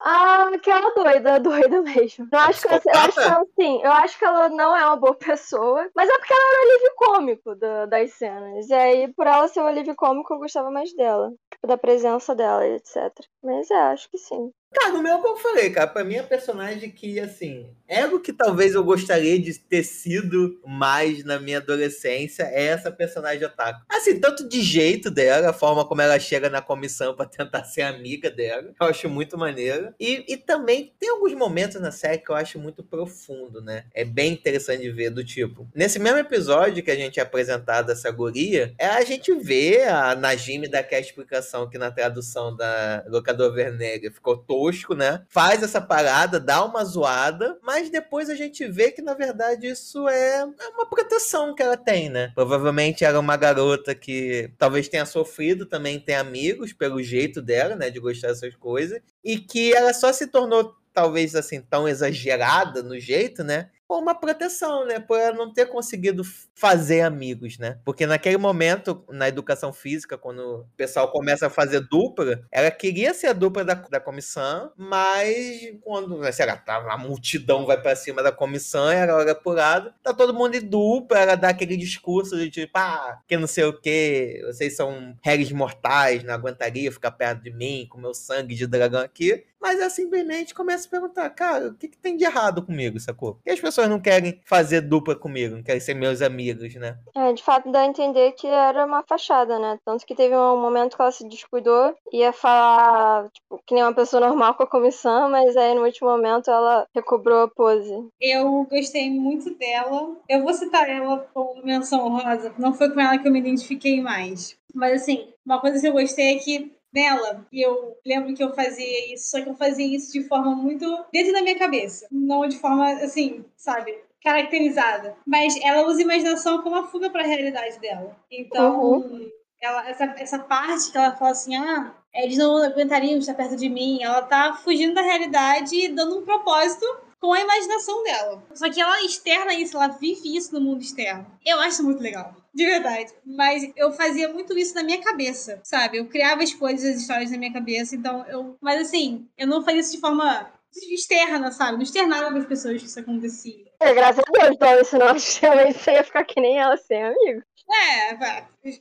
[0.05, 2.29] ah, aquela doida, doida mesmo.
[2.31, 4.97] Eu acho, que, eu acho que ela, sim, eu acho que ela não é uma
[4.97, 8.69] boa pessoa, mas é porque ela era o alívio cômico da, das cenas.
[8.69, 11.31] E aí, por ela ser o alívio cômico, eu gostava mais dela.
[11.53, 13.13] Tipo, da presença dela, etc.
[13.43, 14.51] Mas é, acho que sim.
[14.73, 18.19] Cara, no meu, como eu falei, cara, pra mim é personagem que, assim, é o
[18.19, 23.81] que talvez eu gostaria de ter sido mais na minha adolescência, é essa personagem otaku.
[23.91, 27.83] Assim, tanto de jeito dela, a forma como ela chega na comissão para tentar ser
[27.83, 29.92] amiga dela, eu acho muito maneiro.
[29.99, 33.85] E, e também tem alguns momentos na série que eu acho muito profundo, né?
[33.95, 37.91] É bem interessante de ver, do tipo, nesse mesmo episódio que a gente é apresentado
[37.91, 43.05] essa guria, é a gente vê a Najime dar aquela explicação que na tradução da
[43.09, 45.25] Locador Vermelha ficou tosco, né?
[45.29, 50.09] Faz essa parada, dá uma zoada, mas depois a gente vê que, na verdade, isso
[50.09, 52.33] é, é uma proteção que ela tem, né?
[52.35, 57.91] Provavelmente era uma garota que talvez tenha sofrido, também tem amigos pelo jeito dela, né?
[57.91, 62.99] De gostar dessas coisas, e que ela só se tornou talvez assim tão exagerada no
[62.99, 63.71] jeito, né?
[63.99, 64.99] uma proteção, né?
[64.99, 66.23] Por ela não ter conseguido
[66.55, 67.79] fazer amigos, né?
[67.85, 73.13] Porque naquele momento, na educação física, quando o pessoal começa a fazer dupla, ela queria
[73.13, 77.97] ser a dupla da, da comissão, mas quando, sei lá, tá, a multidão vai para
[77.97, 81.77] cima da comissão, ela olha pro lado, tá todo mundo em dupla, ela dá aquele
[81.77, 86.93] discurso de tipo, ah, que não sei o que, vocês são réis mortais, não aguentaria
[86.93, 89.45] ficar perto de mim, com meu sangue de dragão aqui.
[89.63, 93.35] Mas ela simplesmente começa a perguntar, cara, o que, que tem de errado comigo, sacou?
[93.35, 96.99] Por que as pessoas não querem fazer dupla comigo, não querem ser meus amigos, né?
[97.15, 99.79] É, de fato dá a entender que era uma fachada, né?
[99.85, 103.95] Tanto que teve um momento que ela se descuidou, ia falar, tipo, que nem uma
[103.95, 107.93] pessoa normal com a comissão, mas aí no último momento ela recobrou a pose.
[108.21, 110.17] Eu gostei muito dela.
[110.29, 112.53] Eu vou citar ela como menção honrosa.
[112.59, 114.57] Não foi com ela que eu me identifiquei mais.
[114.75, 117.47] Mas assim, uma coisa que eu gostei é que nela.
[117.53, 120.87] E eu lembro que eu fazia isso, só que eu fazia isso de forma muito
[121.13, 122.07] dentro da minha cabeça.
[122.11, 123.99] Não de forma, assim, sabe?
[124.23, 125.17] Caracterizada.
[125.27, 128.17] Mas ela usa imaginação como uma fuga para a realidade dela.
[128.31, 129.31] Então, uhum.
[129.61, 133.69] ela, essa, essa parte que ela fala assim: ah, eles não aguentariam estar perto de
[133.69, 134.03] mim.
[134.03, 136.85] Ela tá fugindo da realidade e dando um propósito
[137.23, 138.43] com a imaginação dela.
[138.53, 141.25] Só que ela externa isso, ela vive isso no mundo externo.
[141.47, 142.35] Eu acho muito legal.
[142.55, 143.13] De verdade.
[143.25, 145.99] Mas eu fazia muito isso na minha cabeça, sabe?
[145.99, 148.57] Eu criava as coisas, as histórias na minha cabeça, então eu.
[148.61, 150.53] Mas assim, eu não fazia isso de forma
[150.91, 151.73] externa, sabe?
[151.73, 153.65] Não externava para as pessoas que isso acontecia.
[153.81, 155.07] É, graças a Deus, então, senão
[155.41, 157.43] realmente você ia ficar que nem ela sem amigo.
[157.71, 158.13] É,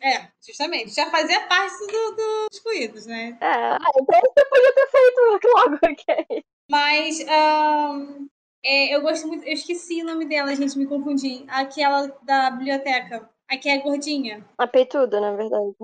[0.02, 0.94] é, justamente.
[0.94, 3.38] Já fazia parte do, dos excluídos, né?
[3.40, 6.44] É, ah, então você podia ter feito logo, ok.
[6.70, 8.28] Mas um,
[8.64, 9.46] é, eu gosto muito.
[9.46, 11.46] Eu esqueci o nome dela, gente, me confundi.
[11.48, 13.30] Aquela da biblioteca.
[13.52, 14.46] A que é gordinha.
[14.58, 15.76] A peituda, na verdade.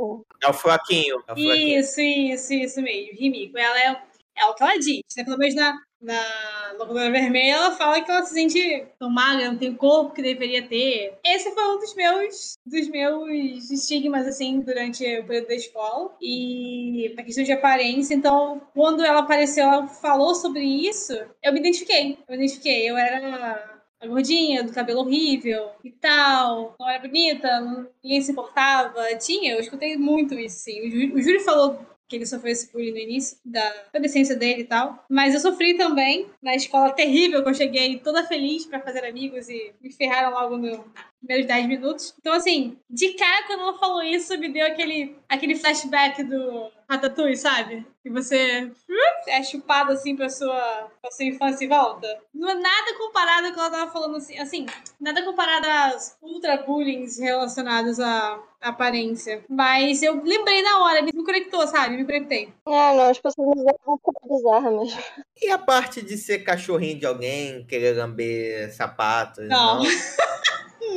[0.42, 1.22] É o fraquinho.
[1.28, 1.38] É o.
[1.38, 3.20] Isso, isso, isso mesmo.
[3.20, 3.58] Rimiko.
[3.58, 4.02] Ela é,
[4.38, 5.26] é o que ela diz, né?
[5.26, 9.58] Pelo menos na, na locadora vermelha, ela fala que ela se sente tão magra, não
[9.58, 11.18] tem o corpo que deveria ter.
[11.26, 16.16] Esse foi um dos meus, dos meus estigmas, assim, durante o período da escola.
[16.22, 18.16] E a questão de aparência.
[18.16, 21.14] Então, quando ela apareceu, ela falou sobre isso,
[21.44, 22.18] eu me identifiquei.
[22.30, 22.90] Eu me identifiquei.
[22.90, 27.62] Eu era a gordinha, do cabelo horrível e tal, não era bonita,
[28.04, 29.04] ninguém se importava.
[29.16, 31.12] Tinha, eu escutei muito isso, sim.
[31.14, 35.04] O Júlio falou que ele sofreu esse bullying no início da adolescência dele e tal.
[35.10, 39.50] Mas eu sofri também na escola terrível, que eu cheguei toda feliz para fazer amigos
[39.50, 40.86] e me ferraram logo no
[41.20, 42.16] primeiros 10 minutos.
[42.20, 47.36] Então, assim, de cara, quando ela falou isso, me deu aquele, aquele flashback do Ratatouille,
[47.36, 47.86] sabe?
[48.02, 52.08] Que você uh, é chupado assim pra sua, pra sua infância e volta.
[52.34, 54.66] Não é nada comparado com o que ela tava falando assim, assim,
[55.00, 59.44] nada comparado às ultra bullying relacionados à aparência.
[59.50, 61.98] Mas eu lembrei na hora, me conectou, sabe?
[61.98, 62.54] Me conectei.
[62.66, 65.04] É, não, as pessoas me um pouco bizarra mesmo.
[65.42, 69.46] E a parte de ser cachorrinho de alguém, querer lamber sapatos?
[69.48, 69.84] Não.
[69.84, 69.84] não?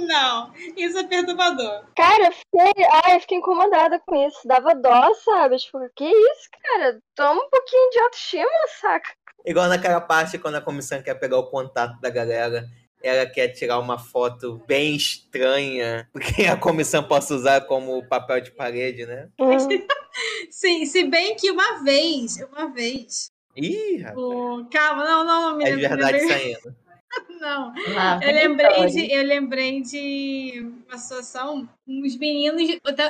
[0.06, 1.84] Não, isso é perturbador.
[1.96, 4.40] Cara, eu fiquei, ai, eu fiquei incomodada com isso.
[4.46, 5.56] Dava dó, sabe?
[5.56, 6.98] Tipo, que isso, cara?
[7.14, 9.10] Toma um pouquinho de autoestima, saca?
[9.44, 12.64] Igual naquela parte quando a comissão quer pegar o contato da galera.
[13.02, 18.50] Ela quer tirar uma foto bem estranha, porque a comissão possa usar como papel de
[18.50, 19.28] parede, né?
[19.40, 19.56] Hum.
[20.50, 23.30] Sim, se bem que uma vez, uma vez.
[23.56, 24.18] Ih, rapaz.
[24.18, 26.76] o- Calma, não, não, não me É lembro- verdade saindo.
[27.40, 27.72] Não.
[27.94, 28.90] Lá, Eu lembrei, Vitória.
[28.90, 32.62] de, eu lembrei de uma situação, uns meninos,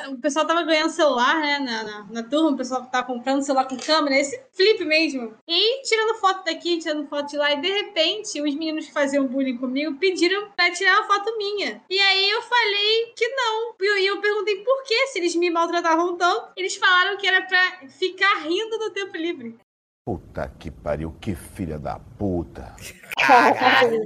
[0.09, 3.65] o pessoal tava ganhando celular, né, na, na, na turma, o pessoal tava comprando celular
[3.65, 7.69] com câmera, esse flip mesmo, e tirando foto daqui, tirando foto de lá, e de
[7.69, 11.81] repente, os meninos que faziam bullying comigo pediram pra tirar uma foto minha.
[11.89, 15.35] E aí eu falei que não, e eu, e eu perguntei por que, se eles
[15.35, 19.57] me maltratavam tanto, eles falaram que era pra ficar rindo no tempo livre.
[20.03, 22.75] Puta que pariu, que filha da puta.
[23.19, 24.01] Caralho.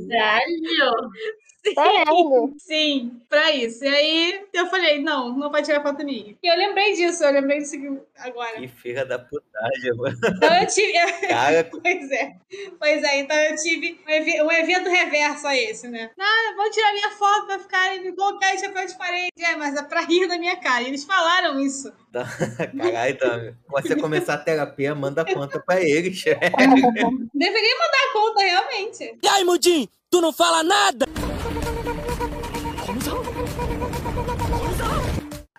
[1.74, 2.06] Caralho.
[2.06, 2.56] Tá vendo?
[2.60, 3.84] Sim, pra isso.
[3.84, 6.36] E aí eu falei, não, não vai tirar foto minha.
[6.42, 7.76] E eu lembrei disso, eu lembrei disso
[8.18, 8.60] agora.
[8.60, 10.18] Que filha da putagem, mano.
[10.36, 10.94] Então eu tive.
[11.28, 12.36] Cara, pois é.
[12.80, 16.12] Pois é, então eu tive um, um evento reverso a esse, né?
[16.18, 19.32] Não, vão tirar minha foto pra ficar me colocar em chapéu de parede.
[19.40, 20.84] É, mas é pra rir da minha cara.
[20.84, 21.92] E eles falaram isso.
[22.78, 23.56] caralho, Dami.
[23.68, 26.24] Quando você começar a terapia, manda a conta pra eles.
[27.34, 29.18] Deveria mandar a conta, realmente.
[29.22, 31.06] E aí, Mudinho, tu não fala nada?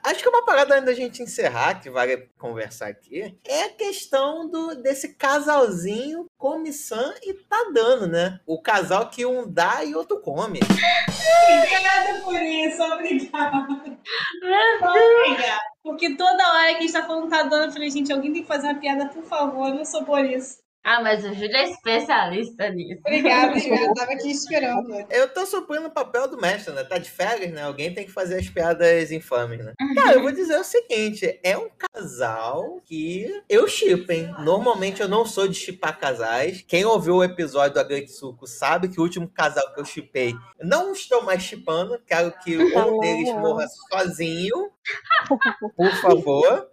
[0.06, 4.48] Acho que uma parada antes da gente encerrar, que vale conversar aqui, é a questão
[4.48, 8.38] do, desse casalzinho Comissão e Tadano, né?
[8.46, 10.60] O casal que um dá e outro come.
[10.60, 13.66] Obrigada por isso, obrigada.
[14.80, 15.60] Obrigada.
[15.82, 18.42] Porque toda hora que a gente tá falando tá dando, eu falei, gente, alguém tem
[18.42, 20.58] que fazer uma piada, por favor, eu não sou por isso.
[20.88, 23.00] Ah, mas o Júlio é especialista nisso.
[23.04, 23.92] Obrigada, obrigada.
[23.92, 24.94] Tava aqui esperando.
[25.10, 26.84] Eu tô suprindo o papel do mestre, né?
[26.84, 27.64] Tá de férias, né?
[27.64, 29.72] Alguém tem que fazer as piadas infames, né?
[29.96, 34.32] Cara, eu vou dizer o seguinte: é um casal que eu chipo, hein?
[34.38, 36.64] Normalmente eu não sou de chipar casais.
[36.68, 40.92] Quem ouviu o episódio do Agretsuko sabe que o último casal que eu chipei, não
[40.92, 42.00] estou mais chipando.
[42.06, 44.70] Quero que um deles morra sozinho.
[45.76, 46.70] Por favor.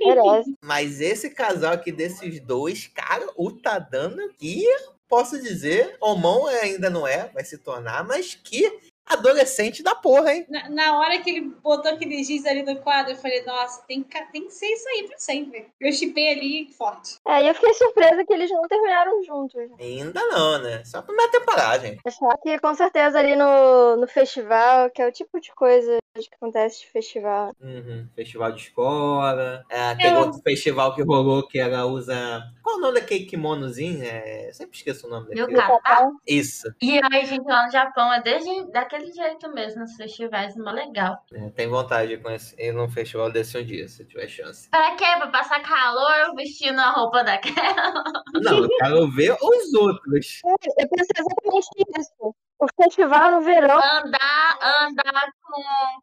[0.00, 0.54] Merece.
[0.62, 4.64] Mas esse casal aqui desses dois, cara, o Tadano aqui,
[5.08, 10.46] posso dizer, Omon ainda não é, vai se tornar, mas que adolescente da porra, hein?
[10.48, 14.02] Na, na hora que ele botou aquele giz ali no quadro, eu falei, nossa, tem
[14.02, 15.66] que, tem que ser isso aí pra sempre.
[15.80, 17.18] Eu chipei ali forte.
[17.26, 19.54] É, e eu fiquei surpresa que eles não terminaram juntos.
[19.78, 20.82] Ainda não, né?
[20.84, 22.00] Só a primeira temporada, gente.
[22.06, 26.28] Achar que com certeza ali no, no festival, que é o tipo de coisa que
[26.36, 27.52] acontece de festival.
[27.60, 28.06] Uhum.
[28.14, 29.64] Festival de escola.
[29.68, 32.14] É, aquele Eu- outro festival que rolou que ela usa.
[32.62, 34.02] Qual o nome daquele kimonozinho?
[34.04, 34.50] É...
[34.52, 35.80] Sempre esqueço o nome Meu daquele.
[35.80, 36.10] cara.
[36.26, 36.72] Isso.
[36.80, 41.24] E aí, gente, lá no Japão é desde, daquele jeito mesmo, nos festivais, mó legal.
[41.32, 44.68] É, tem vontade de conhecer ir num festival desse um dia, se tiver chance.
[44.70, 45.04] Pra quê?
[45.18, 48.02] Pra passar calor vestindo a roupa daquela?
[48.34, 50.40] Não, eu quero ver os outros.
[50.44, 51.68] Eu pensei exatamente
[51.98, 52.34] isso.
[52.58, 53.76] O festival no verão.
[53.76, 55.62] Andar, andar com,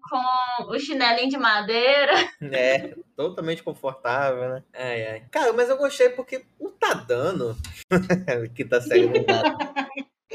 [0.10, 2.14] com o chinelinho de madeira.
[2.54, 4.64] É, totalmente confortável, né?
[4.74, 5.24] Ai, ai.
[5.32, 7.56] Cara, mas eu gostei porque o Tadano,
[8.54, 9.14] que tá saindo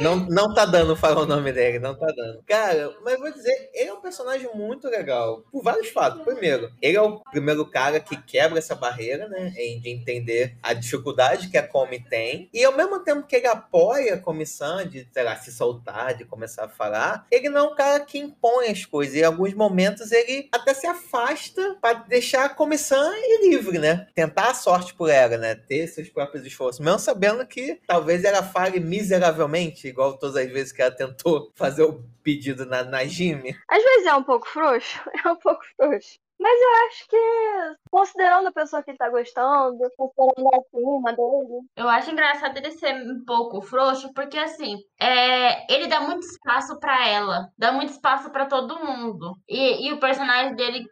[0.01, 2.43] não, não tá dando falar o nome dele, não tá dando.
[2.47, 5.43] Cara, mas vou dizer, ele é um personagem muito legal.
[5.51, 6.23] Por vários fatos.
[6.23, 9.51] Primeiro, ele é o primeiro cara que quebra essa barreira, né?
[9.51, 12.49] De entender a dificuldade que a Come tem.
[12.53, 16.25] E ao mesmo tempo que ele apoia a comissão de, sei lá, se soltar, de
[16.25, 19.17] começar a falar, ele não é um cara que impõe as coisas.
[19.17, 24.07] Em alguns momentos ele até se afasta para deixar a comissão livre, né?
[24.15, 25.55] Tentar a sorte por ela, né?
[25.55, 26.85] Ter seus próprios esforços.
[26.85, 31.83] Mesmo sabendo que talvez ela fale miseravelmente, igual todas as vezes que ela tentou fazer
[31.83, 33.57] o pedido na, na Jimmy.
[33.69, 36.19] Às vezes é um pouco frouxo, é um pouco frouxo.
[36.39, 41.63] Mas eu acho que, considerando a pessoa que ele tá gostando, considerando a clima dele.
[41.77, 46.79] Eu acho engraçado ele ser um pouco frouxo, porque assim, é, ele dá muito espaço
[46.79, 49.33] pra ela, dá muito espaço pra todo mundo.
[49.49, 50.85] E, e o personagem dele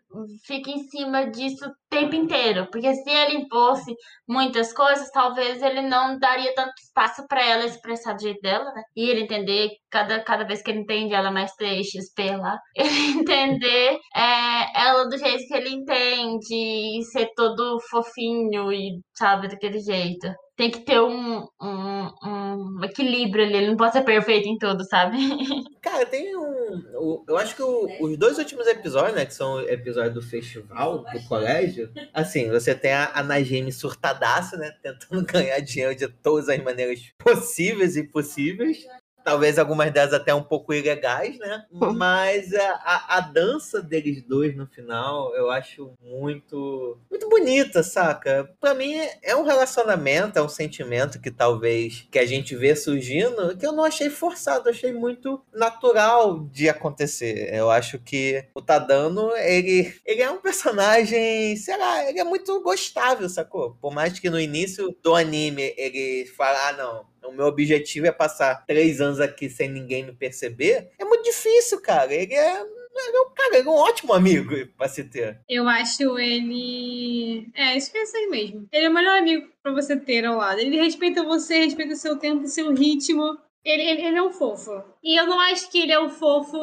[0.45, 3.95] fica em cima disso o tempo inteiro, porque se ele impôsse
[4.27, 8.83] muitas coisas, talvez ele não daria tanto espaço pra ela expressar do jeito dela, né?
[8.97, 13.99] E ele entender, cada, cada vez que ele entende ela mais 3xP lá, ele entender
[14.15, 16.55] é, ela do jeito que ele entende,
[17.01, 20.27] e ser todo fofinho e, sabe, daquele jeito.
[20.57, 24.85] Tem que ter um, um, um equilíbrio ali, ele não pode ser perfeito em tudo,
[24.85, 25.17] sabe?
[25.83, 27.23] Cara, tem um.
[27.29, 29.27] eu acho que o- os dois últimos episódios, né?
[29.27, 31.91] Que são episódios do festival, do colégio.
[32.13, 34.71] Assim, você tem a, a Najime surtadaça, né?
[34.83, 38.85] Tentando ganhar dinheiro de todas as maneiras possíveis e impossíveis.
[39.25, 41.65] Talvez algumas delas até um pouco ilegais, né?
[41.73, 48.49] Mas a, a, a dança deles dois no final eu acho muito, muito bonita, saca?
[48.61, 53.57] Pra mim é um relacionamento, é um sentimento que talvez que a gente vê surgindo
[53.57, 57.53] que eu não achei forçado, achei muito natural de acontecer.
[57.53, 62.61] Eu acho que o Tadano, ele, ele é um personagem, sei lá, ele é muito
[62.63, 63.77] gostável, sacou?
[63.81, 68.13] Por mais que no início do anime ele fala, ah, não, o meu objetivo é
[68.13, 72.13] passar três anos aqui sem ninguém me perceber, é muito difícil, cara.
[72.13, 72.63] Ele é.
[72.97, 75.41] É um, cara, ele é um ótimo amigo pra se ter.
[75.49, 77.49] Eu acho ele.
[77.53, 78.69] É, isso sei mesmo.
[78.73, 80.61] Ele é o melhor amigo pra você ter ao lado.
[80.61, 83.37] Ele respeita você, respeita o seu tempo, o seu ritmo.
[83.65, 84.81] Ele, ele, ele é um fofo.
[85.03, 86.57] E eu não acho que ele é um fofo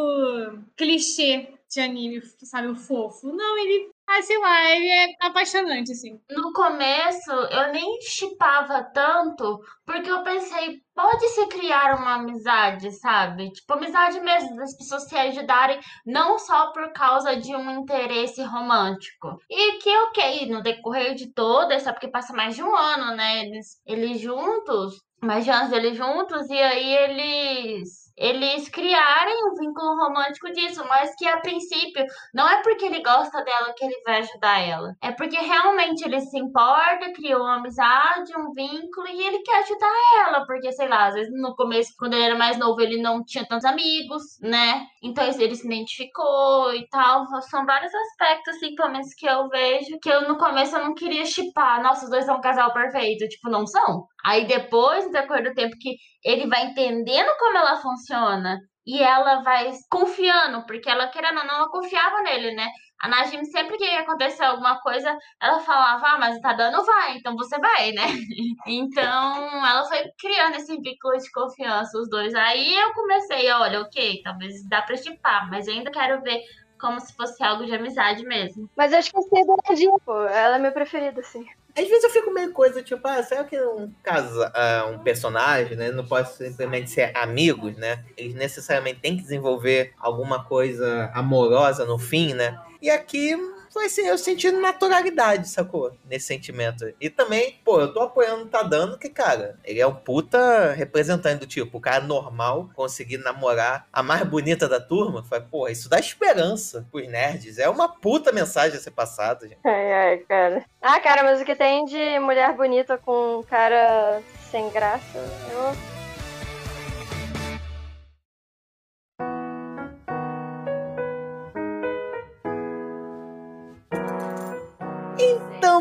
[0.77, 2.67] clichê de anime, sabe?
[2.67, 3.27] O fofo.
[3.27, 3.89] Não, ele.
[4.13, 6.19] Ah, sei lá, é apaixonante, assim.
[6.29, 13.49] No começo, eu nem chipava tanto, porque eu pensei, pode se criar uma amizade, sabe?
[13.53, 19.37] Tipo, amizade mesmo, das pessoas se ajudarem, não só por causa de um interesse romântico.
[19.49, 23.45] E que, ok, no decorrer de toda essa, porque passa mais de um ano, né?
[23.45, 29.95] Eles, eles juntos, mais de anos deles juntos, e aí eles eles criarem um vínculo
[29.95, 34.19] romântico disso, mas que a princípio não é porque ele gosta dela que ele vai
[34.19, 34.95] ajudar ela.
[35.01, 39.91] É porque realmente ele se importa, criou uma amizade, um vínculo e ele quer ajudar
[40.19, 43.23] ela, porque sei lá, às vezes no começo, quando ele era mais novo, ele não
[43.25, 44.85] tinha tantos amigos, né?
[45.01, 47.25] Então ele se identificou e tal.
[47.49, 50.93] São vários aspectos, assim, pelo menos que eu vejo, que eu no começo eu não
[50.93, 51.81] queria chipar.
[51.81, 53.27] Nossa, os dois são um casal perfeito.
[53.27, 54.05] Tipo, não são.
[54.25, 59.41] Aí depois, no decorrer do tempo que ele vai entendendo como ela funciona e ela
[59.41, 62.67] vai confiando, porque ela, querendo ou não, ela confiava nele, né?
[62.99, 67.35] A Najim, sempre que acontecia alguma coisa, ela falava, ah, mas tá dando, vai, então
[67.35, 68.03] você vai, né?
[68.67, 72.33] Então, ela foi criando esse vínculo de confiança, os dois.
[72.35, 76.41] Aí eu comecei, olha, ok, talvez dá pra chipar, mas eu ainda quero ver
[76.79, 78.69] como se fosse algo de amizade mesmo.
[78.75, 80.23] Mas eu esqueci da Nadine, pô.
[80.25, 81.45] Ela é minha preferida, assim.
[81.75, 85.77] Às vezes eu fico meio coisa, tipo, ah, será que um casa, ah, um personagem,
[85.77, 88.03] né, não pode simplesmente ser amigos, né?
[88.17, 92.59] Eles necessariamente têm que desenvolver alguma coisa amorosa no fim, né?
[92.81, 93.35] E aqui
[93.71, 95.93] foi assim, eu senti naturalidade, sacou?
[96.09, 96.93] Nesse sentimento.
[96.99, 101.39] E também, pô, eu tô apoiando o Tadano, que, cara, ele é um puta representante
[101.39, 105.23] do tipo, o cara normal conseguir namorar a mais bonita da turma.
[105.23, 107.57] Foi, pô, isso dá esperança pros nerds.
[107.57, 109.59] É uma puta mensagem a ser passada, gente.
[109.63, 110.65] Ai, ai, cara.
[110.81, 115.17] Ah, cara, mas o que tem de mulher bonita com cara sem graça,
[115.51, 116.00] eu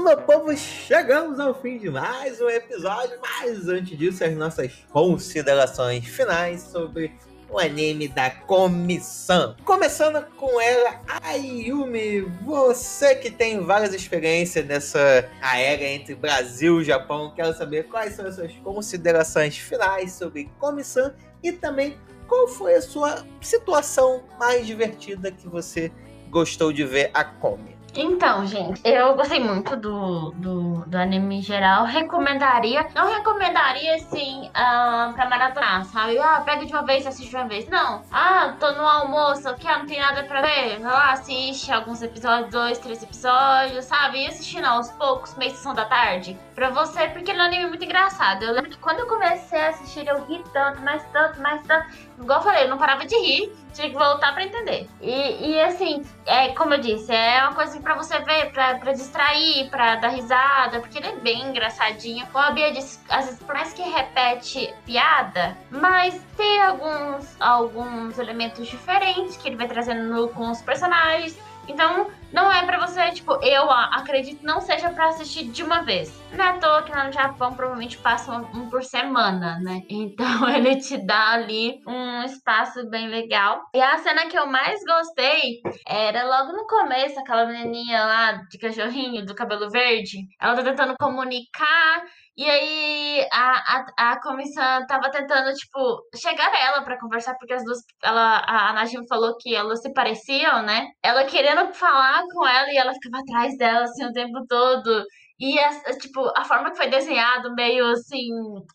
[0.00, 3.18] Então, meu povo, chegamos ao fim de mais um episódio.
[3.20, 7.12] Mas antes disso, as nossas considerações finais sobre
[7.50, 9.54] o anime da comissão.
[9.62, 17.34] Começando com ela, Ayumi, você que tem várias experiências nessa aérea entre Brasil e Japão,
[17.36, 22.80] quero saber quais são as suas considerações finais sobre comissão e também qual foi a
[22.80, 25.92] sua situação mais divertida que você
[26.30, 27.79] gostou de ver a Komi.
[27.94, 31.84] Então, gente, eu gostei muito do, do, do anime em geral.
[31.84, 32.86] Recomendaria.
[32.94, 36.18] Não recomendaria, assim, uh, pra maratonar, sabe?
[36.18, 37.68] Ah, pega de uma vez assiste de uma vez.
[37.68, 38.02] Não.
[38.12, 40.78] Ah, tô no almoço aqui, ah, não tem nada pra ver.
[40.80, 44.22] Vai lá, assiste alguns episódios, dois, três episódios, sabe?
[44.22, 46.38] E assistindo aos poucos, meia sessão da tarde.
[46.54, 48.44] Pra você, porque é um anime muito engraçado.
[48.44, 52.09] Eu lembro que quando eu comecei a assistir, eu ri tanto, mais tanto, mais tanto.
[52.20, 53.52] Igual eu falei, eu não parava de rir.
[53.72, 54.88] Tinha que voltar pra entender.
[55.00, 59.70] E, e assim, é, como eu disse, é uma coisa pra você ver, pra distrair,
[59.70, 62.26] pra dar risada, porque ele é bem engraçadinho.
[62.32, 68.66] Como a Bia disse, às vezes, mais que repete piada, mas tem alguns, alguns elementos
[68.66, 71.38] diferentes que ele vai trazendo no, com os personagens.
[71.70, 76.20] Então, não é pra você, tipo, eu acredito não seja pra assistir de uma vez.
[76.32, 79.82] Não é à toa que lá no Japão provavelmente passa um, um por semana, né?
[79.88, 83.62] Então ele te dá ali um espaço bem legal.
[83.74, 88.58] E a cena que eu mais gostei era logo no começo, aquela menininha lá de
[88.58, 90.18] cachorrinho, do cabelo verde.
[90.40, 92.02] Ela tá tentando comunicar
[92.40, 97.62] e aí a, a, a comissão tava tentando, tipo, chegar nela pra conversar, porque as
[97.62, 97.80] duas.
[98.02, 100.86] Ela, a Najim falou que elas se pareciam, né?
[101.02, 105.04] Ela querendo falar com ela e ela ficava atrás dela assim o tempo todo.
[105.38, 108.28] E, a, tipo, a forma que foi desenhado, meio assim,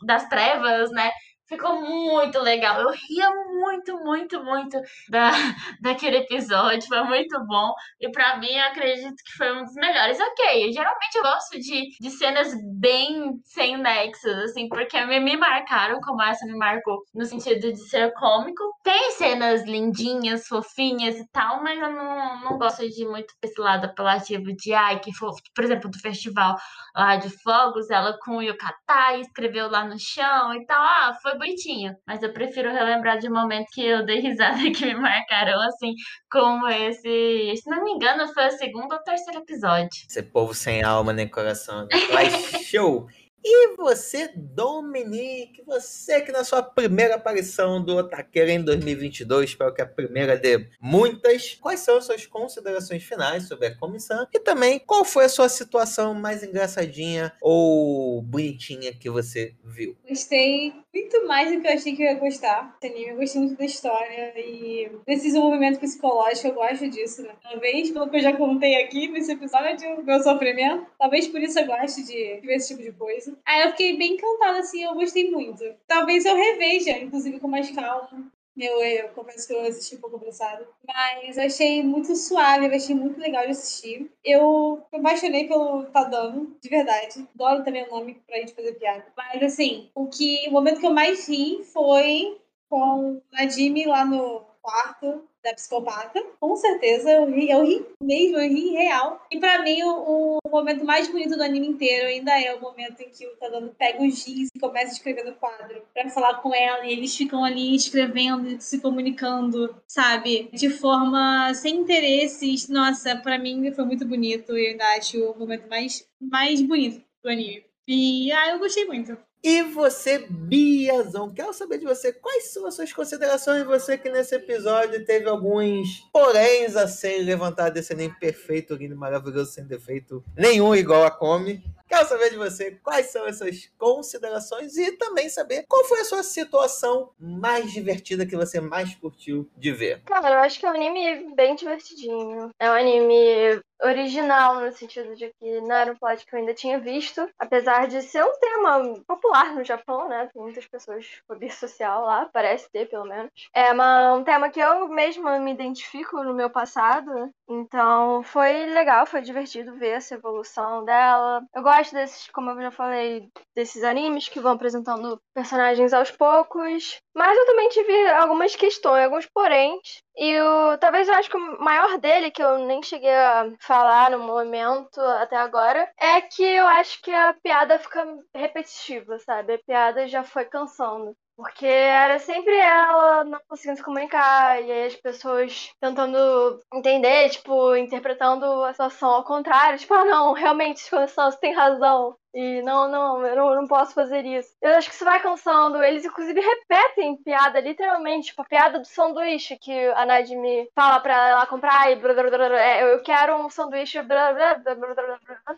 [0.06, 1.10] das trevas, né?
[1.48, 2.82] Ficou muito legal.
[2.82, 4.80] Eu ria muito, muito, muito
[5.10, 5.32] da,
[5.82, 6.88] daquele episódio.
[6.88, 7.74] Foi muito bom.
[8.00, 10.20] E pra mim, eu acredito que foi um dos melhores.
[10.20, 16.00] Ok, geralmente eu gosto de, de cenas bem sem nexos, assim, porque me, me marcaram,
[16.02, 18.64] como essa me marcou, no sentido de ser cômico.
[18.84, 23.86] Tem cenas lindinhas, fofinhas e tal, mas eu não, não gosto de muito esse lado
[23.86, 25.42] apelativo de, ai, que fofo.
[25.54, 26.56] Por exemplo, do festival
[26.96, 30.82] lá de fogos, ela com o yukata escreveu lá no chão e tal.
[30.82, 31.96] Ah, foi bonitinho.
[32.06, 35.94] Mas eu prefiro relembrar de momentos que eu dei risada que me marcaram, assim,
[36.30, 37.54] como esse.
[37.56, 39.90] Se não me engano, foi o segundo ou terceiro episódio.
[40.10, 41.88] Esse povo sem alma nem coração.
[42.14, 42.34] Mas
[42.66, 43.08] show!
[43.48, 49.84] E você, Dominique, você que na sua primeira aparição do Otaqueira em 2022, espero que
[49.84, 54.26] a primeira de muitas, quais são as suas considerações finais sobre a comissão?
[54.34, 59.96] E também, qual foi a sua situação mais engraçadinha ou bonitinha que você viu?
[60.10, 63.12] Gostei muito mais do que eu achei que eu ia gostar desse anime.
[63.12, 67.36] Eu gostei muito da história e desse desenvolvimento psicológico, eu gosto disso, né?
[67.44, 71.68] Talvez, pelo que eu já contei aqui nesse episódio, meu sofrimento, talvez por isso eu
[71.68, 73.35] goste de ver esse tipo de coisa.
[73.46, 75.64] Aí eu fiquei bem encantada, assim, eu gostei muito.
[75.88, 78.32] Talvez eu reveja, inclusive com mais calma.
[78.58, 80.66] Eu, eu confesso que eu assisti um pouco apressado.
[80.88, 84.10] Mas eu achei muito suave, eu achei muito legal de assistir.
[84.24, 87.28] Eu me apaixonei pelo Tadano, de verdade.
[87.36, 89.06] Adoro também o nome pra gente fazer piada.
[89.18, 92.38] Mas assim, o que o momento que eu mais ri foi
[92.70, 96.22] com a Jimmy lá no quarto da psicopata.
[96.40, 99.26] Com certeza, eu ri, eu ri mesmo, eu ri real.
[99.32, 103.00] E pra mim, o, o momento mais bonito do anime inteiro ainda é o momento
[103.02, 106.42] em que o Tadano pega o giz e começa a escrever no quadro pra falar
[106.42, 106.86] com ela.
[106.86, 110.50] E eles ficam ali escrevendo, se comunicando, sabe?
[110.52, 112.68] De forma sem interesses.
[112.68, 114.58] Nossa, pra mim foi muito bonito.
[114.58, 117.64] E eu ainda acho o momento mais, mais bonito do anime.
[117.88, 119.16] E ah, eu gostei muito.
[119.48, 123.64] E você, Biazão, quero saber de você quais são as suas considerações.
[123.64, 129.52] Você que nesse episódio teve alguns poréns a serem levantados desse anime perfeito, lindo, maravilhoso,
[129.52, 131.64] sem defeito nenhum, igual a Come.
[131.88, 136.24] Quero saber de você quais são essas considerações e também saber qual foi a sua
[136.24, 140.02] situação mais divertida que você mais curtiu de ver.
[140.04, 142.50] Cara, eu acho que é um anime bem divertidinho.
[142.60, 146.54] É um anime original no sentido de que não era um plot que eu ainda
[146.54, 150.30] tinha visto, apesar de ser um tema popular no Japão, né?
[150.34, 153.30] Tem muitas pessoas fobia social lá, parece ter pelo menos.
[153.54, 159.06] É uma, um tema que eu mesma me identifico no meu passado, então foi legal,
[159.06, 161.44] foi divertido ver essa evolução dela.
[161.54, 167.00] Eu gosto desses, como eu já falei, desses animes que vão apresentando personagens aos poucos,
[167.16, 171.62] mas eu também tive algumas questões, alguns poréns e o, talvez eu acho que o
[171.64, 176.66] maior dele, que eu nem cheguei a falar no momento até agora, é que eu
[176.68, 179.54] acho que a piada fica repetitiva, sabe?
[179.56, 181.16] A piada já foi cansando.
[181.38, 187.76] Porque era sempre ela não conseguindo se comunicar, e aí as pessoas tentando entender, tipo,
[187.76, 189.78] interpretando a situação ao contrário.
[189.78, 192.16] Tipo, ah, não, realmente, você tem razão.
[192.34, 194.54] E não, não, eu não, não posso fazer isso.
[194.62, 195.82] Eu acho que isso vai cansando.
[195.84, 198.28] Eles, inclusive, repetem piada, literalmente.
[198.28, 202.24] Tipo, a piada do sanduíche que a Nadine fala pra ela comprar e blá, blá,
[202.24, 205.56] blá, blá, é, eu quero um sanduíche blá, blá, blá, blá, blá, blá.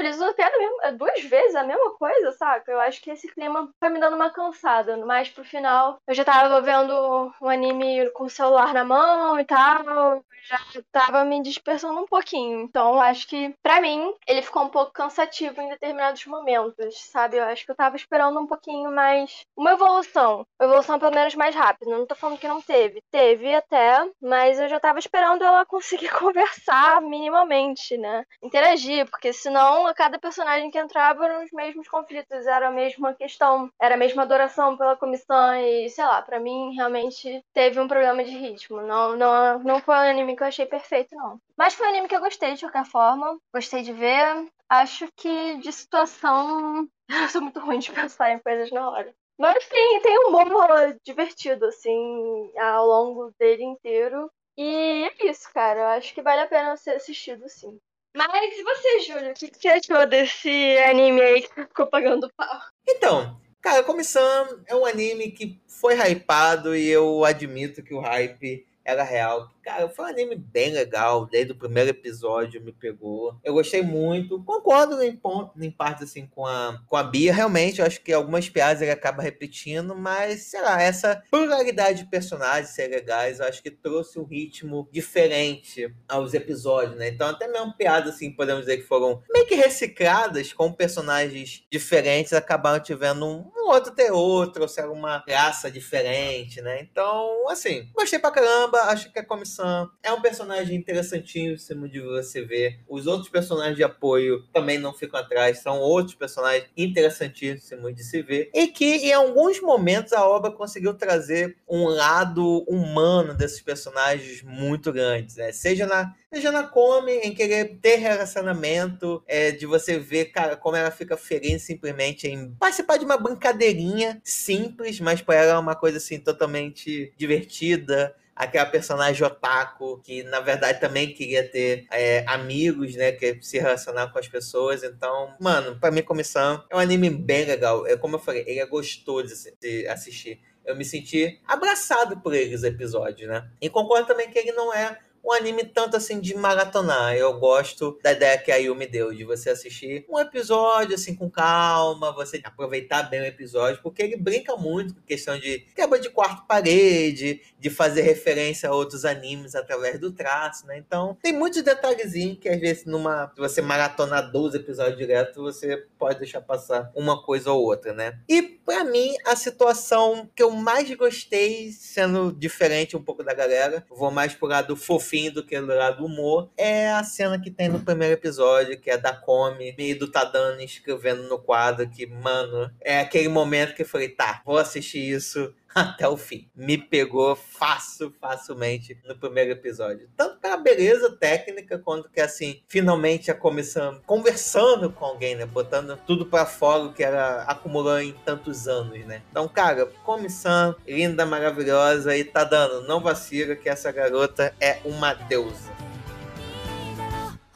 [0.00, 2.70] Eles usam piada mesmo, é duas vezes a mesma coisa, saca?
[2.70, 4.96] Eu acho que esse clima foi me dando uma cansada.
[5.04, 9.44] Mas pro final, eu já tava vendo um anime com o celular na mão e
[9.44, 10.22] tal.
[10.42, 10.58] Já
[10.90, 12.62] tava me dispersando um pouquinho.
[12.62, 17.36] Então, eu acho que, pra mim, ele ficou um pouco cansativo em determinados momentos, sabe?
[17.36, 19.44] Eu acho que eu tava esperando um pouquinho mais.
[19.56, 20.46] Uma evolução.
[20.58, 21.90] Uma evolução pelo menos mais rápida.
[21.90, 23.02] Não tô falando que não teve.
[23.10, 28.24] Teve até, mas eu já tava esperando ela conseguir conversar minimamente, né?
[28.42, 33.70] Interagir, porque senão cada personagem que entrava eram os mesmos conflitos, era a mesma questão,
[33.80, 38.24] era a mesma adoração pela comissão e, sei lá, pra mim realmente teve um problema
[38.24, 38.80] de ritmo.
[38.82, 41.40] Não, não, não foi um anime que eu achei perfeito, não.
[41.56, 44.48] Mas foi um anime que eu gostei de qualquer forma, gostei de ver.
[44.68, 46.88] Acho que de situação.
[47.08, 49.12] Eu sou muito ruim de pensar em coisas na hora.
[49.36, 54.30] Mas tem, tem um humor divertido, assim, ao longo dele inteiro.
[54.56, 55.80] E é isso, cara.
[55.80, 57.80] Eu acho que vale a pena ser assistido, sim.
[58.16, 59.30] Mas e você, Júlio?
[59.30, 62.60] O que você achou desse anime aí que ficou pagando pau?
[62.88, 68.66] Então, cara, Comissão é um anime que foi hypado e eu admito que o hype
[68.84, 69.48] era real.
[69.70, 73.38] Cara, foi um anime bem legal, desde o primeiro episódio me pegou.
[73.44, 77.80] Eu gostei muito, concordo em, ponto, em parte assim com a, com a Bia, realmente,
[77.80, 82.70] eu acho que algumas piadas ele acaba repetindo, mas, sei lá, essa pluralidade de personagens
[82.70, 87.08] ser legais, eu acho que trouxe um ritmo diferente aos episódios, né?
[87.08, 92.32] Então, até mesmo piadas, assim, podemos dizer que foram meio que recicladas com personagens diferentes,
[92.32, 96.80] acabaram tivendo um, um outro ou seja, uma graça diferente, né?
[96.80, 99.59] Então, assim, gostei pra caramba, acho que a comissão
[100.02, 102.78] é um personagem interessantíssimo de você ver.
[102.88, 108.22] Os outros personagens de apoio também não ficam atrás, são outros personagens interessantíssimos de se
[108.22, 108.50] ver.
[108.54, 114.92] E que em alguns momentos a obra conseguiu trazer um lado humano desses personagens muito
[114.92, 115.52] grandes, né?
[115.52, 120.76] Seja na seja na Come, em querer ter relacionamento, é, de você ver, cara, como
[120.76, 125.74] ela fica feliz simplesmente em participar de uma brincadeirinha simples, mas para ela é uma
[125.74, 132.94] coisa assim totalmente divertida aquela personagem otaku que na verdade também queria ter é, amigos,
[132.94, 134.82] né, que se relacionar com as pessoas.
[134.82, 137.86] Então, mano, para mim comissão é um anime bem legal.
[137.86, 140.40] É como eu falei, ele é gostoso de assistir.
[140.64, 143.50] Eu me senti abraçado por eles episódios, né?
[143.60, 147.14] E concordo também que ele não é um anime tanto assim de maratonar.
[147.14, 151.30] Eu gosto da ideia que a Yumi deu, de você assistir um episódio assim com
[151.30, 156.10] calma, você aproveitar bem o episódio, porque ele brinca muito com questão de quebra de
[156.10, 160.78] quarto parede, de fazer referência a outros animes através do traço, né?
[160.78, 165.86] Então, tem muitos detalhezinhos que às vezes numa se você maratonar 12 episódios direto, você
[165.98, 168.18] pode deixar passar uma coisa ou outra, né?
[168.28, 173.84] E para mim, a situação que eu mais gostei, sendo diferente um pouco da galera,
[173.90, 174.76] vou mais pro lado
[175.10, 178.90] fofinho do que do lado humor, é a cena que tem no primeiro episódio, que
[178.90, 183.82] é da Come e do Tadano escrevendo no quadro que, mano, é aquele momento que
[183.82, 186.47] eu falei, tá, vou assistir isso até o fim.
[186.55, 190.09] Me pegou fácil, facilmente no primeiro episódio.
[190.15, 195.45] Tanto pela beleza técnica, quanto que, assim, finalmente a comissão conversando com alguém, né?
[195.45, 199.21] Botando tudo para fora o que ela acumulou em tantos anos, né?
[199.29, 205.13] Então, cara, comissão linda, maravilhosa e tá dando, não vacila que essa garota é uma
[205.13, 205.75] deusa.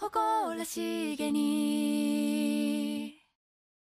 [0.09, 2.02] 誇らしげに